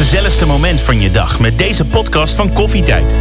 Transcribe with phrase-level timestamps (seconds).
[0.00, 3.14] gezelligste moment van je dag met deze podcast van Koffietijd.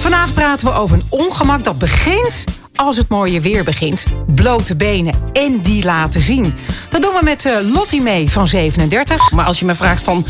[0.00, 2.44] Vandaag praten we over een ongemak dat begint
[2.82, 4.04] als het mooie weer begint.
[4.26, 6.54] Blote benen en die laten zien.
[6.88, 9.30] Dat doen we met uh, Lottie mee van 37.
[9.30, 10.26] Maar als je me vraagt van,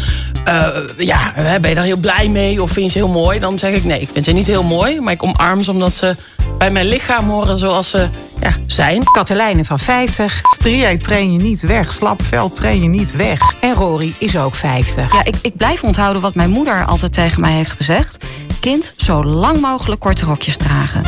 [0.49, 3.39] uh, ja, ben je daar heel blij mee of vind je ze heel mooi?
[3.39, 5.01] Dan zeg ik nee, ik vind ze niet heel mooi.
[5.01, 6.17] Maar ik omarm ze omdat ze
[6.59, 8.09] bij mijn lichaam horen zoals ze
[8.41, 9.03] ja, zijn.
[9.05, 10.41] Katelijne van 50.
[10.43, 11.93] Strië train je niet weg.
[11.93, 13.41] Slap vel train je niet weg.
[13.61, 15.13] En Rory is ook 50.
[15.13, 18.25] Ja, ik, ik blijf onthouden wat mijn moeder altijd tegen mij heeft gezegd.
[18.61, 21.03] Kind, zo lang mogelijk korte rokjes dragen.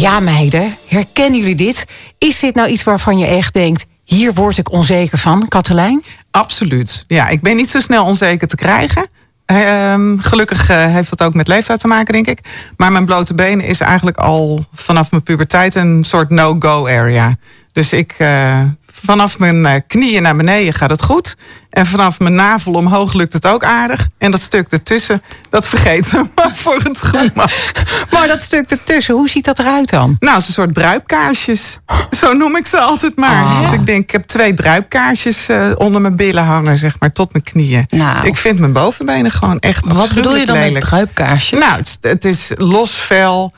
[0.00, 1.86] Ja, meiden, herkennen jullie dit?
[2.18, 3.86] Is dit nou iets waarvan je echt denkt...
[4.04, 6.02] hier word ik onzeker van, Katelijn?
[6.30, 7.04] Absoluut.
[7.06, 9.06] Ja, ik ben niet zo snel onzeker te krijgen.
[9.46, 12.40] Ehm, gelukkig uh, heeft dat ook met leeftijd te maken, denk ik.
[12.76, 17.36] Maar mijn blote benen is eigenlijk al vanaf mijn puberteit een soort no-go area.
[17.72, 18.60] Dus ik, uh,
[18.92, 21.36] vanaf mijn eh, knieën naar beneden gaat het goed.
[21.70, 24.08] En vanaf mijn navel omhoog lukt het ook aardig.
[24.18, 27.34] En dat stuk ertussen, dat vergeten we maar voor het goed
[28.12, 30.16] Maar dat stuk ertussen, hoe ziet dat eruit dan?
[30.20, 31.78] Nou, als een soort druipkaarsjes.
[32.10, 33.44] Zo noem ik ze altijd maar.
[33.44, 33.72] Ah.
[33.72, 37.44] Ik denk, ik heb twee druipkaarsjes uh, onder mijn billen hangen, zeg maar, tot mijn
[37.44, 37.86] knieën.
[37.90, 38.26] Nou.
[38.26, 40.72] Ik vind mijn bovenbenen gewoon echt Wat bedoel je dan lelijk.
[40.72, 41.60] met druipkaarsjes?
[41.60, 43.52] Nou, het, het is los vel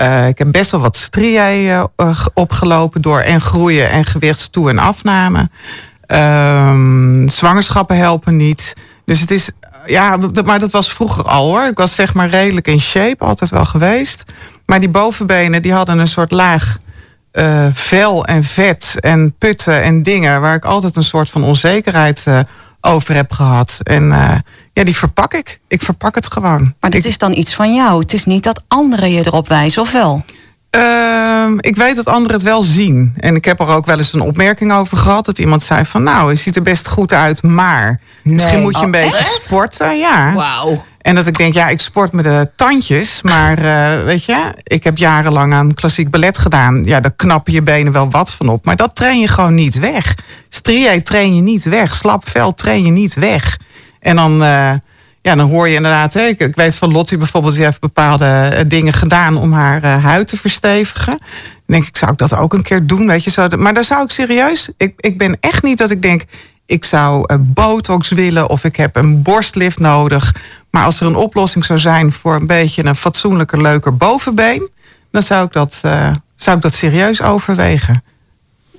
[0.00, 4.78] uh, ik heb best wel wat striën uh, opgelopen door en groeien en gewichtstoe- en
[4.78, 5.50] afname.
[6.06, 8.74] Um, zwangerschappen helpen niet.
[9.04, 9.50] Dus het is,
[9.86, 11.66] ja, maar dat was vroeger al hoor.
[11.66, 14.24] Ik was zeg maar redelijk in shape, altijd wel geweest.
[14.66, 16.78] Maar die bovenbenen die hadden een soort laag
[17.32, 20.40] uh, vel en vet en putten en dingen...
[20.40, 22.24] waar ik altijd een soort van onzekerheid
[22.88, 23.78] over heb gehad.
[23.82, 24.08] En
[24.72, 25.60] ja, die verpak ik.
[25.68, 26.74] Ik verpak het gewoon.
[26.80, 28.00] Maar dit is dan iets van jou.
[28.00, 30.24] Het is niet dat anderen je erop wijzen, of wel?
[30.76, 33.14] Uh, ik weet dat anderen het wel zien.
[33.16, 35.24] En ik heb er ook wel eens een opmerking over gehad.
[35.24, 38.84] Dat iemand zei van nou, je ziet er best goed uit, maar misschien moet je
[38.84, 39.98] een oh, beetje sporten.
[39.98, 40.34] Ja.
[40.34, 40.84] Wauw.
[41.08, 43.22] En dat ik denk, ja, ik sport met de tandjes.
[43.22, 46.84] Maar uh, weet je, ik heb jarenlang aan klassiek ballet gedaan.
[46.84, 48.64] Ja, daar knappen je benen wel wat van op.
[48.64, 50.14] Maar dat train je gewoon niet weg.
[50.48, 51.94] Strië train je niet weg.
[51.94, 53.58] Slap vel train je niet weg.
[54.00, 54.72] En dan, uh,
[55.22, 58.50] ja, dan hoor je inderdaad, hè, ik, ik, weet van Lottie bijvoorbeeld, die heeft bepaalde
[58.52, 61.18] uh, dingen gedaan om haar huid te verstevigen.
[61.18, 61.28] Dan
[61.66, 63.06] denk ik, zou ik dat ook een keer doen?
[63.06, 66.02] Weet je, zo, maar daar zou ik serieus, ik, ik ben echt niet dat ik
[66.02, 66.24] denk,
[66.68, 70.34] ik zou botox willen of ik heb een borstlift nodig.
[70.70, 74.68] Maar als er een oplossing zou zijn voor een beetje een fatsoenlijker, leuker bovenbeen,
[75.10, 75.80] dan zou ik dat,
[76.36, 78.02] zou ik dat serieus overwegen.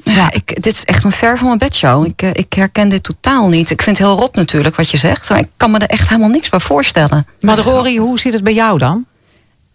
[0.03, 2.05] Ja, ik, dit is echt een ver van mijn bedshow.
[2.05, 3.69] Ik, eh, ik herken dit totaal niet.
[3.69, 5.29] Ik vind het heel rot natuurlijk wat je zegt.
[5.29, 7.27] Maar ik kan me er echt helemaal niks bij voorstellen.
[7.39, 9.05] Maar Rory, hoe zit het bij jou dan?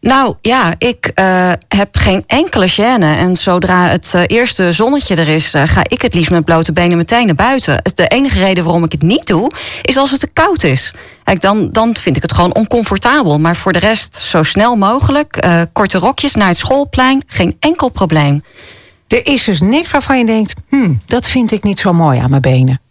[0.05, 3.19] Nou ja, ik uh, heb geen enkele gêne.
[3.19, 6.73] En zodra het uh, eerste zonnetje er is, uh, ga ik het liefst met blote
[6.73, 7.83] benen meteen naar buiten.
[7.95, 9.51] De enige reden waarom ik het niet doe,
[9.83, 10.95] is als het te koud is.
[11.25, 13.39] Kijk, dan, dan vind ik het gewoon oncomfortabel.
[13.39, 15.47] Maar voor de rest zo snel mogelijk.
[15.73, 18.45] korte rokjes naar het schoolplein, geen enkel probleem.
[19.09, 22.31] Er is dus niks waarvan je denkt, hmm, dat vind ik niet zo mooi aan
[22.31, 22.84] mijn benen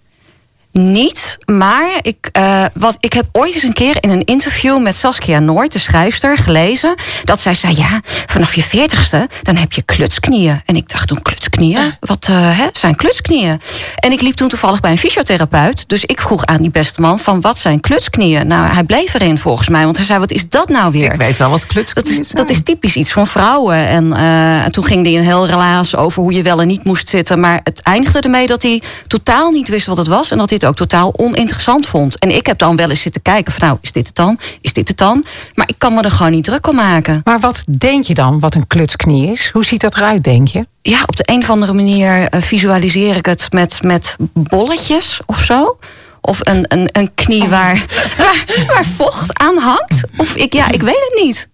[0.74, 4.96] niet, maar ik, uh, wat, ik heb ooit eens een keer in een interview met
[4.96, 9.82] Saskia Noord, de schrijfster, gelezen dat zij zei: Ja, vanaf je veertigste dan heb je
[9.82, 10.62] klutsknieën.
[10.66, 11.94] En ik dacht toen: Klutsknieën?
[12.00, 13.62] Wat uh, hè, zijn klutsknieën?
[13.96, 15.90] En ik liep toen toevallig bij een fysiotherapeut.
[15.90, 18.48] Dus ik vroeg aan die beste man: van wat zijn klutsknieën?
[18.48, 21.12] Nou, hij bleef erin volgens mij, want hij zei: Wat is dat nou weer?
[21.12, 23.88] Ik weet wel wat klutsknieën dat is, Dat is typisch iets van vrouwen.
[23.88, 27.10] En uh, toen ging hij een heel relaas over hoe je wel en niet moest
[27.10, 27.40] zitten.
[27.40, 30.72] Maar het eindigde ermee dat hij totaal niet wist wat het was en dat hij
[30.72, 32.20] ook totaal oninteressant vond.
[32.20, 34.40] En ik heb dan wel eens zitten kijken van nou, is dit het dan?
[34.62, 35.26] Is dit het dan?
[35.54, 37.22] Maar ik kan me er gewoon niet druk om maken.
[37.24, 39.50] Maar wat denk je dan wat een klutsknie is?
[39.54, 40.68] Hoe ziet dat eruit, denk je?
[40.82, 45.44] Ja, op de een of andere manier uh, visualiseer ik het met, met bolletjes of
[45.44, 45.78] zo.
[46.22, 47.50] Of een, een, een knie oh.
[47.50, 47.86] waar,
[48.68, 50.02] waar, vocht aan hangt.
[50.18, 51.50] Of ik, ja, ik weet het niet.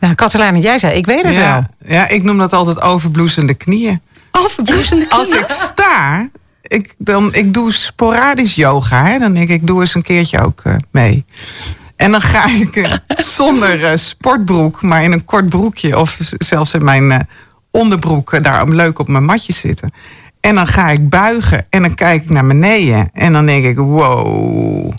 [0.00, 1.66] Nou, Katelijn, jij zei, ik weet het wel.
[1.86, 4.00] Ja, ik noem dat altijd overbloesende knieën.
[4.30, 5.20] Overbloesende knieën?
[5.20, 6.28] Als ik sta,
[6.68, 9.04] ik, dan, ik doe sporadisch yoga.
[9.04, 9.18] Hè.
[9.18, 11.24] Dan denk ik, ik doe eens een keertje ook uh, mee.
[11.96, 12.92] En dan ga ik uh,
[13.36, 15.98] zonder uh, sportbroek, maar in een kort broekje...
[15.98, 17.28] of zelfs in mijn
[17.70, 19.92] onderbroek daar leuk op mijn matje zitten.
[20.40, 23.10] En dan ga ik buigen en dan kijk ik naar beneden.
[23.12, 24.92] En dan denk ik, wow.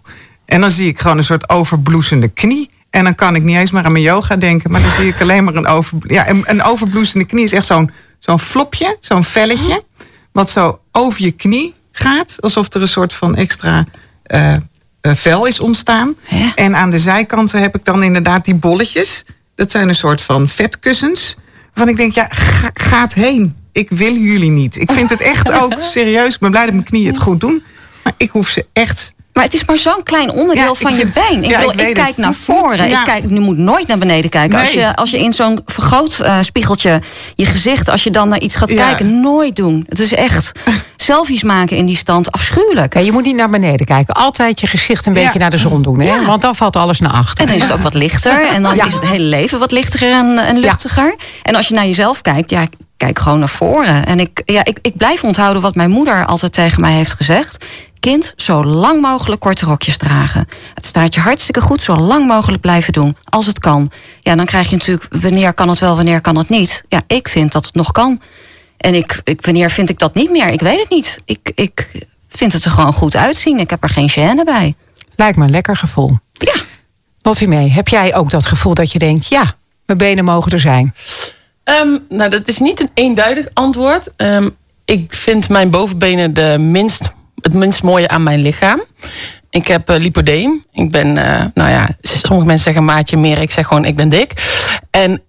[0.46, 2.70] En dan zie ik gewoon een soort overbloesende knie.
[2.90, 4.72] En dan kan ik niet eens meer aan mijn yoga denken...
[4.72, 7.44] maar dan zie ik alleen maar een, over, ja, een, een overbloesende knie.
[7.44, 9.84] is echt zo'n zo'n flopje, zo'n velletje
[10.38, 12.38] wat zo over je knie gaat.
[12.40, 13.86] Alsof er een soort van extra
[14.28, 14.56] uh,
[15.02, 16.16] vel is ontstaan.
[16.56, 19.26] En aan de zijkanten heb ik dan inderdaad die bolletjes.
[19.56, 21.38] Dat zijn een soort van vetkussens.
[21.74, 23.56] Waarvan ik denk, ja, ga, gaat heen.
[23.72, 24.76] Ik wil jullie niet.
[24.80, 26.34] Ik vind het echt ook serieus.
[26.34, 27.64] Ik ben blij dat mijn knieën het goed doen.
[28.04, 31.08] Maar ik hoef ze echt maar het is maar zo'n klein onderdeel Ja, van je
[31.14, 31.44] been.
[31.44, 32.18] Ik, ja, bedoel, ik kijk het.
[32.18, 32.90] naar voren.
[32.90, 33.00] Ja.
[33.00, 34.60] Ik kijk, je moet nooit naar beneden kijken.
[34.60, 37.02] Als, je, als je in zo'n vergrootspiegeltje
[37.36, 38.86] je gezicht, als je dan naar iets gaat Ja.
[38.88, 39.86] kijken, nooit doen.
[39.90, 40.52] Het is echt
[40.96, 42.94] selfies maken in die stand afschuwelijk.
[42.94, 44.14] Ja, je moet niet naar beneden kijken.
[44.14, 46.00] Altijd je gezicht een beetje naar de zon doen.
[46.00, 46.08] Hè?
[46.08, 46.26] Ja.
[46.26, 47.44] Want dan valt alles naar achter.
[47.44, 48.46] En dan is het ook wat lichter.
[48.48, 48.86] En dan Ja.
[48.86, 51.16] is het hele leven wat lichtiger en, en luchtiger.
[51.44, 52.66] En als je naar jezelf kijkt, ja,
[52.98, 54.06] kijk gewoon naar voren.
[54.06, 57.66] En ik, ja, ik, ik blijf onthouden wat mijn moeder altijd tegen mij heeft gezegd.
[58.08, 60.48] Kind, zo lang mogelijk korte rokjes dragen.
[60.74, 63.18] Het staat je hartstikke goed, zo lang mogelijk blijven doen.
[63.24, 63.92] Als het kan.
[64.20, 66.84] Ja, dan krijg je natuurlijk, wanneer kan het wel, wanneer kan het niet.
[66.90, 68.22] Ja, ik vind dat het nog kan.
[68.78, 70.48] En ik, ik, wanneer vind ik dat niet meer?
[70.48, 71.22] Ik weet het niet.
[71.26, 71.92] Ik, ik
[72.28, 73.60] vind het er gewoon goed uitzien.
[73.60, 74.76] Ik heb er geen gêne bij.
[75.16, 76.18] Lijkt me een lekker gevoel.
[76.32, 76.54] Ja.
[77.22, 79.28] Lottie mee, heb jij ook dat gevoel dat je denkt...
[79.28, 79.56] ja,
[79.86, 80.96] mijn benen mogen er zijn?
[81.64, 84.16] Ehm, nou, dat is niet een eenduidig antwoord.
[84.16, 84.50] Ehm,
[84.86, 87.16] ik vind mijn bovenbenen de minst,
[87.48, 88.84] het minst mooie aan mijn lichaam.
[89.50, 90.64] Ik heb eh, lipodeem.
[90.74, 93.42] Ik ben, eh, nou ja, sommige mensen zeggen maatje meer.
[93.42, 94.32] Ik zeg gewoon, ik ben dik.
[94.98, 95.22] En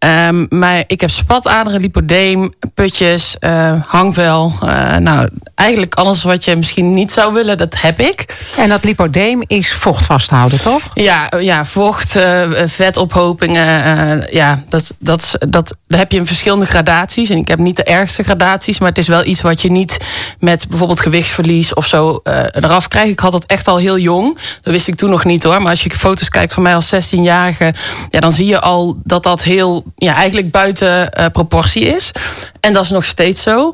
[0.49, 4.53] maar ik heb spataderen, lipodeem, putjes, eh, hangvel.
[4.62, 8.37] Eh, nou, eigenlijk alles wat je misschien niet zou willen, dat heb ik.
[8.59, 10.81] En dat lipodeem is vocht vasthouden, toch?
[10.94, 14.26] Ja, ja vocht, eh, vetophopingen.
[14.31, 17.31] ja, dat, dat, dat, daar heb je in verschillende gradaties.
[17.31, 19.97] En ik heb niet de ergste gradaties, maar het is wel iets wat je niet
[20.38, 22.21] met bijvoorbeeld gewichtsverlies of zo
[22.53, 23.11] eraf krijgt.
[23.11, 24.38] Ik had het echt al heel jong.
[24.62, 25.62] Dat wist ik toen nog niet hoor.
[25.62, 27.75] Maar als je foto's kijkt van mij als 16-jarige,
[28.11, 29.57] ja, dan zie je al dat dat heel,
[29.94, 32.12] ja, eigenlijk buiten eh, proportie is.
[32.60, 33.72] En dat is nog steeds zo.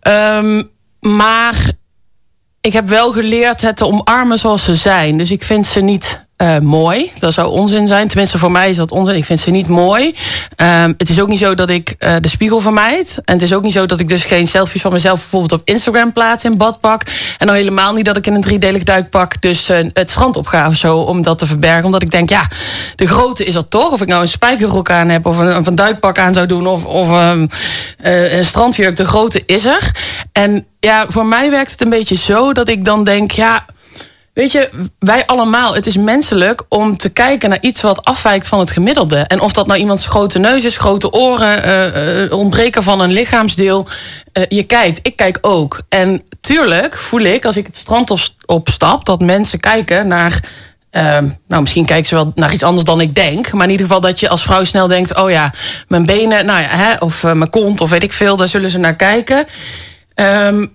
[0.00, 0.62] Ehm,
[1.00, 1.70] maar
[2.60, 5.18] ik heb wel geleerd het te omarmen zoals ze zijn.
[5.18, 7.10] Dus ik vind ze niet eh, mooi.
[7.18, 8.08] Dat zou onzin zijn.
[8.08, 9.16] Tenminste, voor mij is dat onzin.
[9.16, 10.14] Ik vind ze niet mooi.
[10.56, 13.18] Ehm, het is ook niet zo dat ik eh, de spiegel vermijd.
[13.24, 15.68] En het is ook niet zo dat ik dus geen selfies van mezelf bijvoorbeeld op
[15.68, 17.02] Instagram plaats in badpak.
[17.38, 20.46] En dan helemaal niet dat ik in een driedelig duikpak dus eh, het strand op
[20.46, 21.84] ga of zo om dat te verbergen.
[21.84, 22.46] Omdat ik denk, ja,
[22.96, 23.92] de grootte is er toch.
[23.92, 26.84] Of ik nou een spijkerrok aan heb of een, of duikpak aan zou doen of,
[26.84, 27.46] of ehm,
[27.98, 28.96] eh, een strandjurk.
[28.96, 29.90] De grootte is er.
[30.32, 33.64] En ja, voor mij werkt het een beetje zo dat ik dan denk, ja.
[34.34, 38.58] Weet je, wij allemaal, het is menselijk om te kijken naar iets wat afwijkt van
[38.58, 39.18] het gemiddelde.
[39.18, 43.12] En of dat nou iemands grote neus is, grote oren, eh, eh, ontbreken van een
[43.12, 43.86] lichaamsdeel.
[44.32, 45.80] eh, je kijkt, ik kijk ook.
[45.88, 50.40] En tuurlijk voel ik als ik het strand op, opstap dat mensen kijken naar.
[51.48, 53.52] nou, misschien kijken ze wel naar iets anders dan ik denk.
[53.52, 55.52] Maar in ieder geval dat je als vrouw snel denkt: oh ja,
[55.88, 58.78] mijn benen, nou ja, hè, of mijn kont, of weet ik veel, daar zullen ze
[58.78, 59.46] naar kijken.
[60.14, 60.66] Ehm,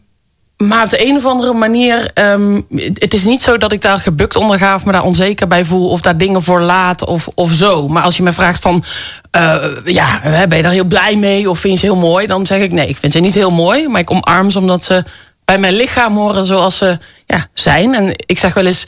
[0.68, 2.62] maar op de een of andere manier, ehm,
[2.94, 5.66] het is niet zo dat ik daar gebukt onder ga of me daar onzeker bij
[5.66, 7.88] voel of daar dingen voor laat of, of zo.
[7.88, 8.84] Maar als je me vraagt van,
[9.32, 12.26] eh, ja, ben je daar heel blij mee of vind je ze heel mooi?
[12.26, 14.84] Dan zeg ik nee, ik vind ze niet heel mooi, maar ik omarm ze omdat
[14.84, 15.04] ze
[15.46, 17.94] bij mijn lichaam horen zoals ze ja, zijn.
[17.94, 18.86] En ik zeg wel eens,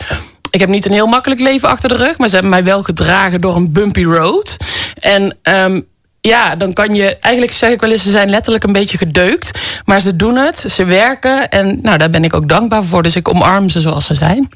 [0.49, 2.83] ik heb niet een heel makkelijk leven achter de rug, maar ze hebben mij wel
[2.83, 4.57] gedragen door een bumpy road.
[4.99, 5.81] En ehm,
[6.21, 9.59] ja, dan kan je eigenlijk zeg ik wel eens, ze zijn letterlijk een beetje gedeukt.
[9.85, 11.49] Maar ze doen het, ze werken.
[11.49, 13.03] En nou, daar ben ik ook dankbaar voor.
[13.03, 14.49] Dus ik omarm ze zoals ze zijn.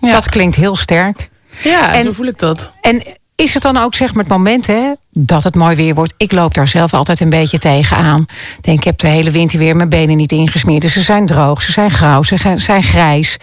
[0.00, 1.28] Ja, Dat klinkt heel sterk.
[1.62, 2.72] ja en- zo voel ik dat.
[2.80, 3.02] En
[3.42, 6.14] is het dan ook zeg maar het moment hè, dat het mooi weer wordt?
[6.16, 8.20] Ik loop daar zelf altijd een beetje tegenaan.
[8.56, 10.80] Ik Denk, ik heb de hele winter weer mijn benen niet ingesmeerd.
[10.80, 13.36] Dus ze zijn droog, ze zijn grauw, ze zijn grijs.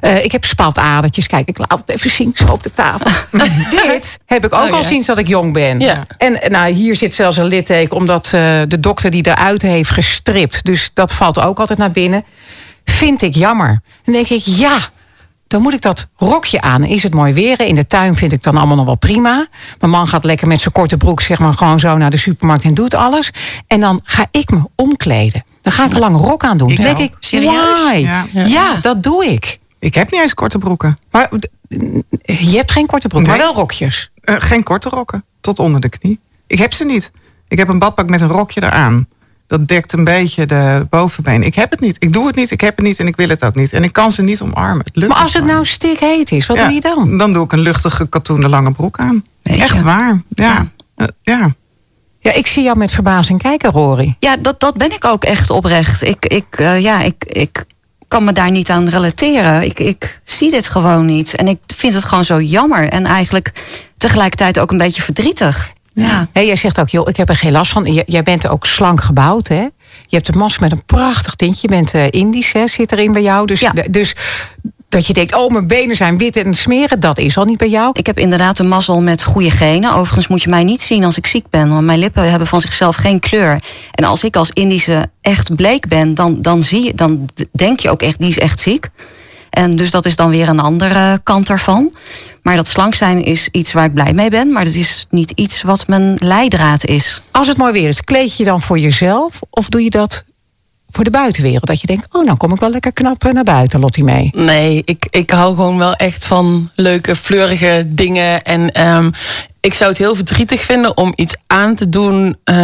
[0.00, 1.26] Eh, ik heb spatadertjes.
[1.26, 3.10] Kijk, ik laat het even zien zo op de tafel.
[3.70, 4.76] Dit heb ik ook Oh, ja.
[4.76, 5.80] al sinds dat ik jong ben.
[5.80, 6.06] Ja.
[6.18, 8.32] En nou, hier zit zelfs een litteken, omdat eh,
[8.68, 10.64] de dokter die eruit heeft gestript.
[10.64, 12.24] Dus dat valt ook altijd naar binnen.
[12.84, 13.82] Vind ik jammer.
[14.04, 14.78] Dan denk ik, ja,
[15.52, 16.84] dan moet ik dat rokje aan.
[16.84, 17.60] Is het mooi weer?
[17.60, 19.46] In de tuin vind ik dan allemaal nog wel prima.
[19.80, 22.64] Mijn man gaat lekker met zijn korte broek, zeg maar, gewoon zo naar de supermarkt
[22.64, 23.30] en doet alles.
[23.66, 25.44] En dan ga ik me omkleden.
[25.62, 26.70] Dan ga ik een lange rok aan doen.
[26.70, 27.90] Ik Dan denk ik, Serieus?
[27.92, 28.26] Ja.
[28.32, 28.78] Ja.
[28.80, 29.58] dat doe ik.
[29.78, 30.98] Ik heb niet eens korte broeken.
[31.10, 31.30] Maar
[32.24, 34.10] je hebt geen korte broek, maar wel rokjes.
[34.20, 35.24] Eh, geen korte rokken.
[35.40, 36.20] Tot onder de knie.
[36.46, 37.12] Ik heb ze niet.
[37.48, 39.06] Ik heb een badpak met een rokje eraan.
[39.52, 41.42] Dat dekt een beetje de bovenbeen.
[41.42, 41.96] Ik heb het niet.
[41.98, 42.50] Ik doe het niet.
[42.50, 42.98] Ik heb het niet.
[42.98, 43.72] En ik wil het ook niet.
[43.72, 44.84] En ik kan ze niet omarmen.
[44.84, 45.54] Het lukt Maar als het voor me.
[45.54, 47.18] nou stikheet is, wat Ja, doe je dan?
[47.18, 49.24] Dan doe ik een luchtige katoenen lange broek aan.
[49.42, 49.62] Weet je.
[49.62, 50.22] Echt waar.
[50.28, 50.66] Ja.
[50.96, 51.54] Eh, ja.
[52.20, 54.16] Ja, ik zie jou met verbazing kijken, Rory.
[54.18, 56.02] Ja, dat, dat ben ik ook echt oprecht.
[56.02, 57.64] Ik, ik, eh, ja, ik, ik
[58.08, 59.62] kan me daar niet aan relateren.
[59.62, 61.34] Ik, ik zie dit gewoon niet.
[61.34, 62.88] En ik vind het gewoon zo jammer.
[62.88, 63.52] En eigenlijk
[63.98, 65.72] tegelijkertijd ook een beetje verdrietig.
[65.94, 66.28] Ja.
[66.32, 67.84] Hé, jij zegt ook, joh, ik heb er geen last van.
[67.94, 69.60] J- jij bent ook slank gebouwd, hè?
[70.06, 71.60] Je hebt een mas met een prachtig tintje.
[71.62, 72.66] Je bent eh, Indisch, hè?
[72.68, 73.46] Zit erin bij jou.
[73.46, 73.72] Dus, Ja.
[73.90, 74.14] dus
[74.88, 77.00] dat je denkt, oh, mijn benen zijn wit en smeren.
[77.00, 77.90] Dat is al niet bij jou.
[77.92, 79.94] Ik heb inderdaad een mazzel met goede genen.
[79.94, 81.68] Overigens moet je mij niet zien als ik ziek ben.
[81.68, 83.60] Want mijn lippen hebben van zichzelf geen kleur.
[83.92, 87.90] En als ik als Indische echt bleek ben, dan, dan, zie je, dan denk je
[87.90, 88.88] ook echt, die is echt ziek.
[89.52, 91.94] En dus dat is dan weer een andere kant ervan.
[92.42, 94.52] Maar dat slank zijn is iets waar ik blij mee ben.
[94.52, 97.22] Maar dat is niet iets wat mijn leidraad is.
[97.30, 99.40] Als het mooi weer is, kleed je dan voor jezelf?
[99.50, 100.24] Of doe je dat
[100.90, 101.66] voor de buitenwereld?
[101.66, 104.30] Dat je denkt, oh, nou kom ik wel lekker knap eh, naar buiten, Lottie mee.
[104.34, 108.42] Nee, ik, ik hou gewoon wel echt van leuke, fleurige dingen.
[108.42, 109.10] En ehm,
[109.60, 112.36] ik zou het heel verdrietig vinden om iets aan te doen.
[112.50, 112.56] Uh,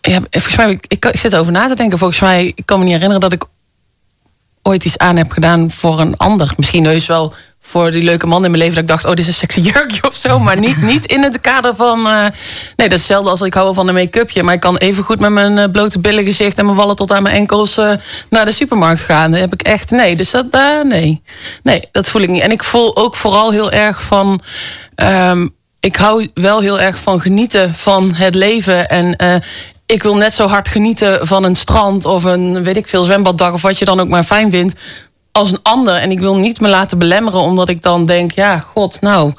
[0.00, 1.98] ja, volgens mij, ik, ik, ik zit erover na te denken.
[1.98, 3.44] Volgens mij, ik kan me niet herinneren dat ik
[4.68, 6.52] ooit iets aan heb gedaan voor een ander.
[6.56, 8.74] Misschien heus wel voor die leuke man in mijn leven.
[8.74, 10.38] Dat ik dacht, oh, dit is een sexy jurkje of zo.
[10.38, 11.98] Maar niet, niet in het kader van.
[12.06, 12.20] Uh,
[12.76, 14.42] nee, dat is hetzelfde als ik hou van een make-upje.
[14.42, 17.12] Maar ik kan even goed met mijn uh, blote billen gezicht en mijn wallen tot
[17.12, 17.92] aan mijn enkels uh,
[18.30, 19.30] naar de supermarkt gaan.
[19.30, 19.90] Dat heb ik echt.
[19.90, 20.46] Nee, dus dat.
[20.82, 21.20] nee.
[21.62, 22.42] Nee, dat voel ik niet.
[22.42, 24.40] En ik voel ook vooral heel erg van.
[24.96, 28.88] Um, ik hou wel heel erg van genieten van het leven.
[28.88, 29.16] En
[29.92, 33.52] ik wil net zo hard genieten van een strand of een weet ik veel zwembaddag
[33.52, 34.80] of wat je dan ook maar fijn vindt
[35.32, 35.94] als een ander.
[35.94, 39.32] En ik wil niet me laten belemmeren omdat ik dan denk, ja, god, nou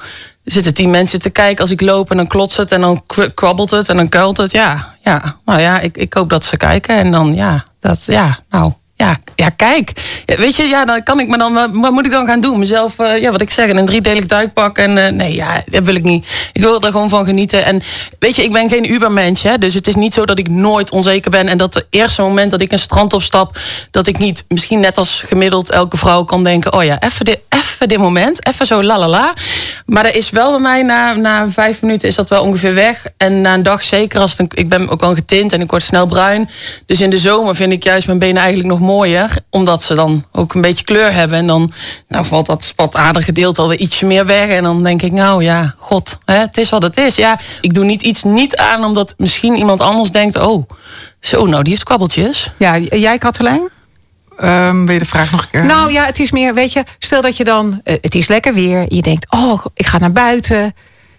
[0.44, 3.02] zitten tien mensen te kijken als ik loop en dan klotst het en dan
[3.34, 4.50] kwabbelt het en dan kuilt het.
[4.50, 8.38] Ja, ja, nou ja, ik, ik hoop dat ze kijken en dan ja, dat, ja,
[8.50, 9.92] nou ja, ja, kijk.
[10.26, 11.80] Weet je, ja, dan kan ik me dan.
[11.80, 12.58] Wat moet ik dan gaan doen?
[12.58, 14.78] Mezelf, uh, ja, wat ik zeg, een driedelig duikpak.
[14.78, 16.50] En uh, nee, ja, dat wil ik niet.
[16.52, 17.64] Ik wil er gewoon van genieten.
[17.64, 17.82] En
[18.18, 19.42] weet je, ik ben geen Ubermensch.
[19.42, 21.48] Hè, dus het is niet zo dat ik nooit onzeker ben.
[21.48, 23.58] En dat het eerste moment dat ik een strand opstap,
[23.90, 27.38] dat ik niet misschien net als gemiddeld elke vrouw kan denken: oh ja, even dit,
[27.48, 29.34] even dit moment, even zo la la la.
[29.86, 33.06] Maar er is wel bij mij na, na vijf minuten is dat wel ongeveer weg.
[33.16, 36.06] En na een dag zeker, als ik ben ook wel getint en ik word snel
[36.06, 36.50] bruin.
[36.86, 39.36] Dus in de zomer vind ik juist mijn benen eigenlijk nog mooier.
[39.50, 41.38] Omdat ze dan ook een beetje kleur hebben.
[41.38, 41.72] En dan
[42.08, 44.48] nou, valt dat spataardige gedeelte alweer ietsje meer weg.
[44.48, 47.16] En dan denk ik, nou ja, god, hè, het is wat het is.
[47.16, 50.36] Ja, ik doe niet iets niet aan omdat misschien iemand anders denkt...
[50.36, 50.68] oh,
[51.20, 52.52] zo, nou, die heeft kwabbeltjes.
[52.56, 53.68] Ja, jij Katelijn?
[54.42, 55.64] Um, wil je de vraag nog een keer?
[55.64, 58.54] Nou ja, het is meer, weet je, stel dat je dan, uh, het is lekker
[58.54, 60.74] weer, je denkt, oh, ik ga naar buiten.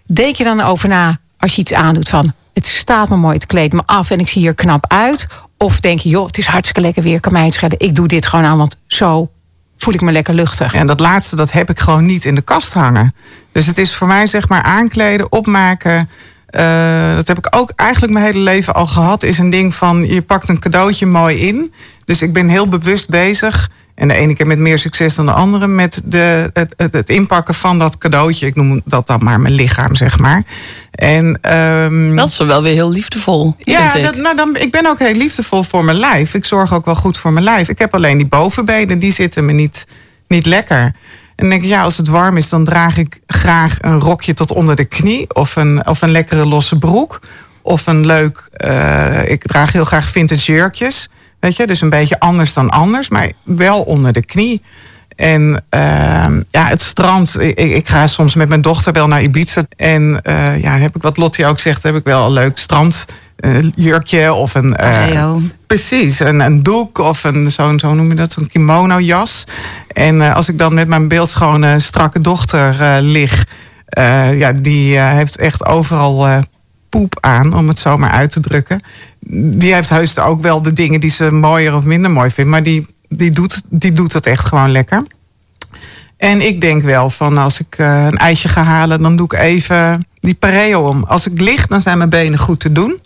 [0.06, 3.46] Denk je dan over na als je iets aandoet van, het staat me mooi, het
[3.46, 5.26] kleedt me af en ik zie er knap uit?
[5.62, 7.74] Of denk je, joh, het is hartstikke lekker weer, kan mij het.
[7.76, 9.30] Ik doe dit gewoon aan, want zo
[9.76, 10.74] voel ik me lekker luchtig.
[10.74, 13.14] En dat laatste, dat heb ik gewoon niet in de kast hangen.
[13.52, 16.10] Dus het is voor mij zeg maar aankleden, opmaken.
[16.50, 19.22] Uh, dat heb ik ook eigenlijk mijn hele leven al gehad.
[19.22, 21.72] Is een ding van je pakt een cadeautje mooi in.
[22.04, 23.70] Dus ik ben heel bewust bezig.
[24.02, 25.66] En de ene keer met meer succes dan de andere.
[25.66, 28.46] Met de, het, het, het inpakken van dat cadeautje.
[28.46, 30.42] Ik noem dat dan maar mijn lichaam, zeg maar.
[30.90, 33.54] En, um, dat is wel weer heel liefdevol.
[33.58, 34.04] Ja, ik.
[34.04, 36.34] Dat, nou, dan, ik ben ook heel liefdevol voor mijn lijf.
[36.34, 37.68] Ik zorg ook wel goed voor mijn lijf.
[37.68, 39.86] Ik heb alleen die bovenbenen, die zitten me niet,
[40.28, 40.80] niet lekker.
[40.80, 40.92] En
[41.36, 44.52] dan denk ik, ja, als het warm is, dan draag ik graag een rokje tot
[44.52, 45.34] onder de knie.
[45.34, 47.20] Of een, of een lekkere losse broek.
[47.62, 51.08] Of een leuk, uh, ik draag heel graag vintage jurkjes.
[51.42, 54.62] Weet je, dus een beetje anders dan anders, maar wel onder de knie.
[55.16, 57.40] En uh, ja, het strand.
[57.40, 59.64] Ik, ik, ga soms met mijn dochter wel naar Ibiza.
[59.76, 64.20] En uh, ja, heb ik wat Lottie ook zegt, heb ik wel een leuk strandjurkje
[64.20, 64.76] uh, of een.
[64.80, 65.34] Uh,
[65.66, 69.44] precies, een, een doek of een zo'n, zo noem je dat, zo'n kimono jas.
[69.92, 73.46] En als ik dan met mijn beeldschone strakke dochter lig,
[74.34, 76.44] ja, die heeft echt overal
[76.92, 78.80] poep aan, om het zo maar uit te drukken.
[79.60, 82.50] Die heeft heus ook wel de dingen die ze mooier of minder mooi vindt.
[82.50, 85.02] Maar die, die, doet, die doet het echt gewoon lekker.
[86.16, 89.32] En ik denk wel van als ik uh, een ijsje ga halen, dan doe ik
[89.32, 91.04] even die pareo om.
[91.04, 93.00] Als ik lig, dan zijn mijn benen goed te doen.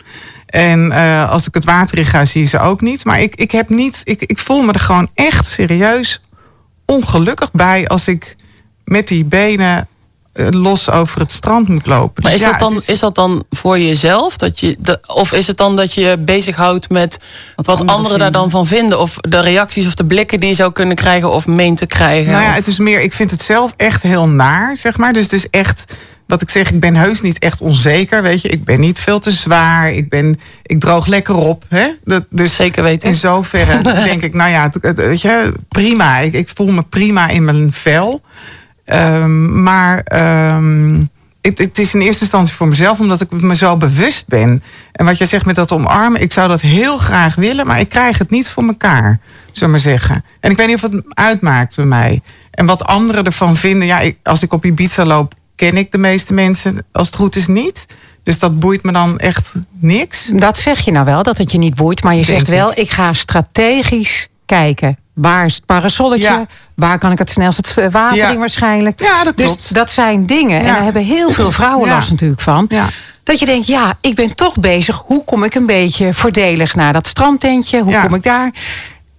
[0.45, 3.05] En uh, als ik het water in ga, zie je ze ook niet.
[3.05, 6.21] Maar ik, ik heb niet, ik, ik voel me er gewoon echt serieus
[6.85, 8.35] ongelukkig bij als ik
[8.83, 9.83] met die benen eh,
[10.49, 12.23] los over het strand moet lopen.
[12.23, 12.99] Maar dus is, dat dan, is...
[12.99, 14.37] dat dan voor jezelf?
[14.37, 17.19] Dat je de, of is het dan dat je je bezighoudt met
[17.55, 18.99] wat, wat anderen, anderen daar dan van vinden?
[18.99, 22.31] Of de reacties of de blikken die je zou kunnen krijgen of meent te krijgen?
[22.31, 25.13] Nou ja, het is meer, ik vind het zelf echt heel naar, zeg maar.
[25.13, 25.85] Dus het is echt
[26.27, 28.21] wat ik zeg, ik ben heus niet echt onzeker.
[28.21, 29.91] Weet je, ik ben niet veel te zwaar.
[29.91, 31.63] Ik, ben, ik droog lekker op.
[31.67, 31.87] Hè?
[32.03, 33.09] Dat, dus Zeker weten.
[33.09, 36.17] In zoverre denk ik, nou ja, het, weet je, prima.
[36.17, 38.21] Ik, ik voel me prima in mijn vel.
[38.93, 40.05] Um, maar
[40.55, 41.09] um,
[41.41, 44.63] het, het, is in eerste instantie voor mezelf, omdat ik me zo bewust ben.
[44.91, 47.89] En wat jij zegt met dat omarmen, ik zou dat heel graag willen, maar ik
[47.89, 49.19] krijg het niet voor elkaar,
[49.51, 50.23] zullen maar zeggen.
[50.39, 52.21] En ik weet niet of het uitmaakt bij mij.
[52.51, 55.97] En wat anderen ervan vinden, ja, ik, als ik op Ibiza loop, ken ik de
[55.97, 57.85] meeste mensen, als het goed is, niet.
[58.23, 60.31] Dus dat boeit me dan echt niks.
[60.33, 62.03] Dat zeg je nou wel, dat het je niet boeit.
[62.03, 66.23] Maar je zegt wel, ik ga strategisch kijken Waar is het parasolletje?
[66.29, 66.45] Ja.
[66.75, 68.29] Waar kan ik het snelst het eh, water Ja.
[68.31, 69.01] in waarschijnlijk?
[69.01, 69.73] Ja, dat dus klopt.
[69.73, 70.59] dat zijn dingen.
[70.59, 72.69] En daar hebben heel veel vrouwen last natuurlijk van.
[73.23, 75.01] Dat je denkt, ja, ik ben toch bezig.
[75.05, 77.81] Hoe kom ik een beetje voordelig naar dat strandtentje?
[77.81, 78.51] Hoe kom ik daar?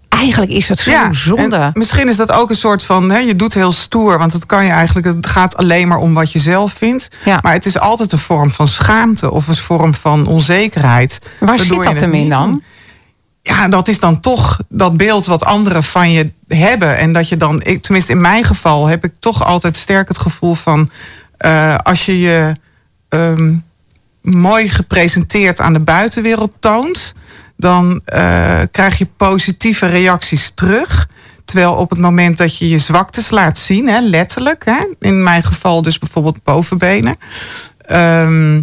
[0.08, 1.56] Eigenlijk is dat zo Ja, zonde.
[1.56, 4.46] en misschien is dat ook een soort van, hè, je doet heel stoer, want het
[4.46, 7.08] kan je eigenlijk, het gaat alleen maar om wat je zelf vindt.
[7.24, 7.38] Ja.
[7.42, 11.18] Maar het is altijd een vorm van schaamte of een vorm van onzekerheid.
[11.40, 12.62] Waar zit dat hem in dan?
[13.48, 16.96] Ja, dat is dan toch dat beeld wat anderen van je hebben.
[16.96, 20.18] En dat je dan, ik, tenminste in mijn geval, heb ik toch altijd sterk het
[20.18, 20.90] gevoel van
[21.36, 22.52] eh, als je je
[23.08, 23.54] ehm,
[24.20, 27.14] mooi gepresenteerd aan de buitenwereld toont,
[27.56, 31.08] dan eh, krijg je positieve reacties terug.
[31.44, 35.42] Terwijl op het moment dat je je zwaktes laat zien, hè, letterlijk, hè, in mijn
[35.42, 37.16] geval dus bijvoorbeeld bovenbenen.
[37.86, 38.60] ehm,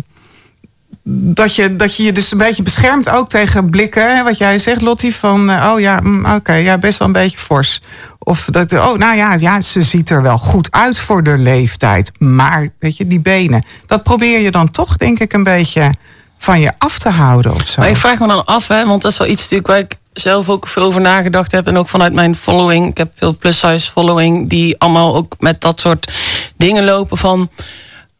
[1.08, 4.16] dat je, dat je je dus een beetje beschermt ook tegen blikken.
[4.16, 7.14] Hè, wat jij zegt, Lottie, van eh, oh ja, mm, oké, ja, best wel een
[7.14, 7.82] beetje fors.
[8.20, 12.12] Of dat, oh nou ja, ja, ze ziet er wel goed uit voor de leeftijd.
[12.20, 13.66] Maar, weet je, die benen.
[13.88, 15.94] Dat probeer je dan toch, denk ik, een beetje
[16.38, 17.82] van je af te houden of zo.
[17.82, 19.96] Maar ik vraag me dan af, hè, want dat is wel iets natuurlijk waar ik
[20.14, 21.68] zelf ook veel over nagedacht heb.
[21.68, 22.90] En ook vanuit mijn following.
[22.90, 26.12] Ik heb veel plus-size following die allemaal ook met dat soort
[26.58, 27.50] dingen lopen van.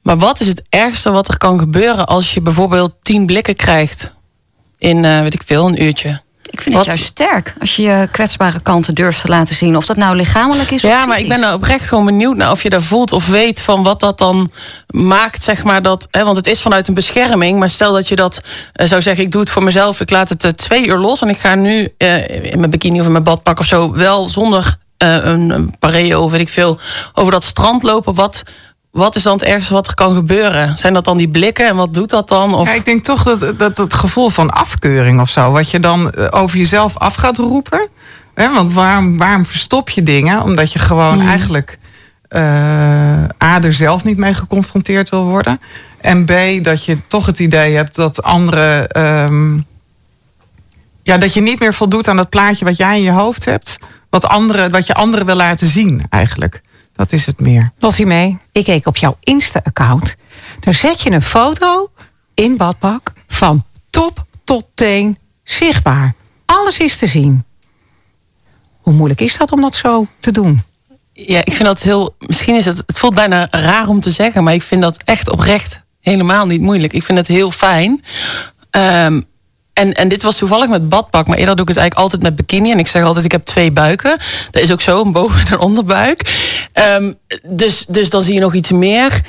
[0.06, 4.14] Maar wat is het ergste wat er kan gebeuren als je bijvoorbeeld tien blikken krijgt
[4.78, 6.22] in, eh, weet ik veel, een uurtje?
[6.50, 9.78] Ik vind Wat- het juist sterk als je je kwetsbare kanten durft te laten zien.
[9.78, 12.52] Of dat nou lichamelijk is of Ja, maar ik ben nou oprecht gewoon benieuwd naar
[12.52, 14.52] of je daar voelt of weet van wat dat dan
[14.88, 16.08] maakt, zeg maar dat.
[16.12, 17.60] Hè, want het is vanuit een bescherming.
[17.60, 18.42] Maar stel dat je dat
[18.74, 21.22] eh, zou zeggen, ik doe het voor mezelf, ik laat het eh, twee uur los
[21.22, 21.94] en ik ga nu
[22.42, 26.32] in mijn bikini of in mijn badpak of zo wel zonder een, een pareo of
[26.32, 26.80] weet ik veel
[27.14, 28.14] over dat strand lopen.
[28.14, 28.44] Wat,
[28.96, 30.78] wat is dan het ergste wat er kan gebeuren?
[30.78, 32.54] Zijn dat dan die blikken en wat doet dat dan?
[32.54, 32.68] Of...
[32.68, 36.12] Ja, ik denk toch dat, dat het gevoel van afkeuring of zo, wat je dan
[36.12, 37.88] eh, over jezelf af gaat roepen.
[38.34, 40.42] Hè, want waarom, waarom verstop je dingen?
[40.42, 41.28] Omdat je gewoon Mm.
[41.28, 41.78] eigenlijk
[42.28, 42.42] eh
[43.44, 45.62] A, er zelf niet mee geconfronteerd wil worden.
[46.02, 48.90] En B, dat je toch het idee hebt dat anderen.
[48.90, 49.58] ehm,
[51.04, 53.80] ja, dat je niet meer voldoet aan dat plaatje wat jij in je hoofd hebt.
[54.10, 56.62] Wat, anderen, wat je anderen wil laten zien, eigenlijk.
[56.96, 57.72] Dat is het meer.
[57.80, 60.16] Lottie mee, ik keek op jouw Insta-account.
[60.60, 61.92] Daar zet je een foto
[62.34, 66.14] in badpak van top tot teen zichtbaar.
[66.46, 67.44] Alles is te zien.
[68.82, 70.64] Hoe moeilijk is dat om dat zo te doen?
[71.14, 72.16] Ja, ik vind dat heel.
[72.20, 72.84] Misschien is het.
[72.86, 76.62] Het voelt bijna raar om te zeggen, maar ik vind dat echt oprecht helemaal niet
[76.62, 76.94] moeilijk.
[76.94, 78.04] Ik vind het heel fijn.
[78.70, 79.22] Ehm,
[79.76, 82.36] en, en dit was toevallig met badpak, maar eerder doe ik het eigenlijk altijd met
[82.36, 82.72] bikini.
[82.72, 84.18] En ik zeg altijd, ik heb twee buiken.
[84.52, 86.22] Dat is ook zo, een boven- en een onderbuik.
[86.74, 89.22] Ehm, dus, dus dan zie je nog iets meer.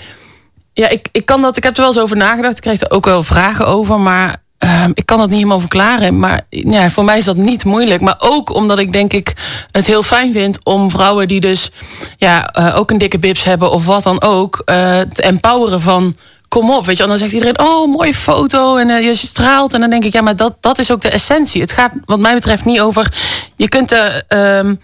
[0.73, 1.57] Ja, ik, ik kan dat.
[1.57, 2.57] Ik heb er wel eens over nagedacht.
[2.57, 6.19] Ik kreeg er ook wel vragen over, maar ehm, ik kan dat niet helemaal verklaren.
[6.19, 8.01] Maar ja, voor mij is dat niet moeilijk.
[8.01, 9.33] Maar ook omdat ik denk ik
[9.71, 11.71] het heel fijn vind om vrouwen die dus
[12.17, 16.17] ja, eh, ook een dikke bibs hebben of wat dan ook, eh, te empoweren van.
[16.57, 19.75] Kom op, weet je, en dan zegt iedereen: Oh, mooie foto en eh, je straalt.
[19.75, 21.61] En dan denk ik: Ja, maar dat, dat is ook de essentie.
[21.61, 23.13] Het gaat, wat mij betreft, niet over.
[23.57, 23.93] Je kunt.
[23.93, 24.75] eh, ehm,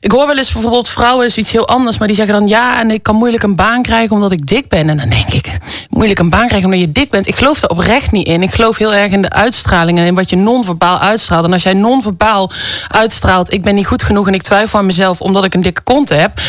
[0.00, 2.80] ik hoor wel eens bijvoorbeeld vrouwen is iets heel anders, maar die zeggen dan ja,
[2.80, 4.88] en ik kan moeilijk een baan krijgen omdat ik dik ben.
[4.88, 7.26] En dan denk ik, moeilijk een baan krijgen omdat je dik bent.
[7.26, 8.42] Ik geloof daar oprecht niet in.
[8.42, 11.44] Ik geloof heel erg in de uitstraling en in wat je non-verbaal uitstraalt.
[11.44, 12.50] En als jij non-verbaal
[12.88, 15.82] uitstraalt, ik ben niet goed genoeg en ik twijfel aan mezelf omdat ik een dikke
[15.82, 16.40] kont heb.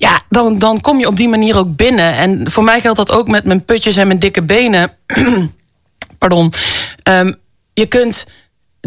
[0.00, 2.14] Ja, dan, dan kom je op die manier ook binnen.
[2.14, 4.92] En voor mij geldt dat ook met mijn putjes en mijn dikke benen.
[6.18, 6.52] Pardon.
[7.02, 7.32] Ehm,
[7.74, 8.26] je kunt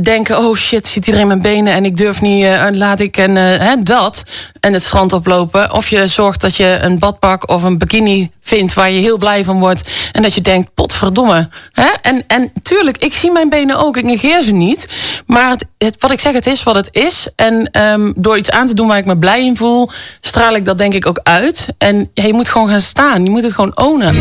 [0.02, 3.60] denken, oh shit, ziet iedereen mijn benen en ik durf niet, eh, laat ik en
[3.60, 4.24] eh, dat
[4.60, 5.74] en het strand oplopen.
[5.74, 9.44] Of je zorgt dat je een badpak of een bikini vindt waar je heel blij
[9.44, 11.50] van wordt en dat je denkt, potverdomme.
[11.72, 11.88] Hè?
[12.02, 14.88] En, en tuurlijk, ik zie mijn benen ook, ik negeer ze niet.
[15.28, 17.28] Maar het, wat ik zeg, het is wat het is.
[17.36, 19.90] En ehm, door iets aan te doen waar ik me blij in voel,
[20.22, 21.68] straal ik dat denk ik ook uit.
[21.78, 24.16] En je moet gewoon gaan staan, je moet het gewoon ownen.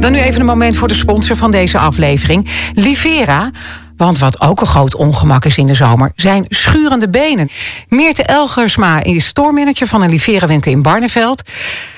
[0.00, 2.48] Dan nu even een moment voor de sponsor van deze aflevering.
[2.74, 3.50] Livera.
[4.00, 7.48] Want wat ook een groot ongemak is in de zomer, zijn schurende benen.
[7.88, 11.42] Meerte Elgersma is stoormanager van een Livera-winkel in Barneveld.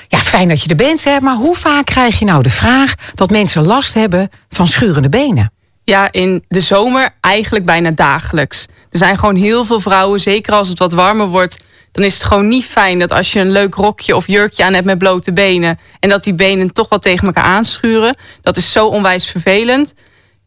[0.07, 2.93] Ja, fijn dat je er bent, hè, maar hoe vaak krijg je nou de vraag
[3.15, 5.51] dat mensen last hebben van schurende benen?
[5.83, 8.67] Ja, in de zomer eigenlijk bijna dagelijks.
[8.89, 11.59] Er zijn gewoon heel veel vrouwen, zeker als het wat warmer wordt.
[11.91, 14.73] Dan is het gewoon niet fijn dat als je een leuk rokje of jurkje aan
[14.73, 15.79] hebt met blote benen.
[15.99, 18.17] en dat die benen toch wat tegen elkaar aanschuren.
[18.41, 19.93] Dat is zo onwijs vervelend.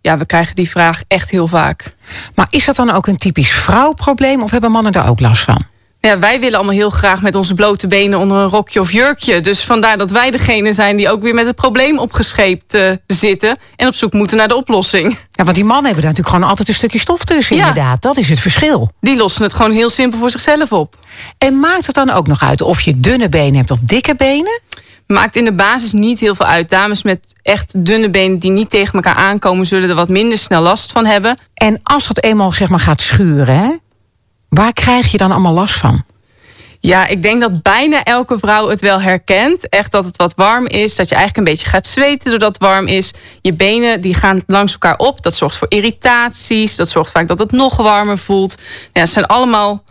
[0.07, 1.95] Ja, we krijgen die vraag echt heel vaak.
[2.35, 5.63] Maar is dat dan ook een typisch vrouwprobleem of hebben mannen daar ook last van?
[6.01, 9.41] Ja, wij willen allemaal heel graag met onze blote benen onder een rokje of jurkje.
[9.41, 13.57] Dus vandaar dat wij degene zijn die ook weer met het probleem opgescheept uh, zitten.
[13.77, 15.19] En op zoek moeten naar de oplossing.
[15.31, 17.67] Ja, want die mannen hebben daar natuurlijk gewoon altijd een stukje stof tussen, ja.
[17.67, 18.03] inderdaad.
[18.03, 18.91] Dat is het verschil.
[19.01, 20.95] Die lossen het gewoon heel simpel voor zichzelf op.
[21.39, 24.61] En maakt het dan ook nog uit of je dunne benen hebt of dikke benen?
[25.07, 26.71] Maakt in de basis niet heel veel uit.
[26.71, 30.63] Dames met echt dunne benen die niet tegen elkaar aankomen, zullen er wat minder snel
[30.63, 31.39] last van hebben.
[31.55, 33.71] En als het eenmaal zeg maar gaat schuren, hè,
[34.49, 36.05] waar krijg je dan allemaal last van?
[36.81, 39.69] Ja, ik denk dat bijna elke vrouw het wel herkent.
[39.69, 40.97] Echt dat het wat warm is.
[40.97, 43.13] Dat je eigenlijk een beetje gaat zweten doordat het warm is.
[43.43, 45.23] Je benen die gaan langs elkaar op.
[45.23, 46.77] Dat zorgt voor irritaties.
[46.77, 48.55] Dat zorgt vaak dat het nog warmer voelt.
[48.93, 49.83] Ja, het zijn allemaal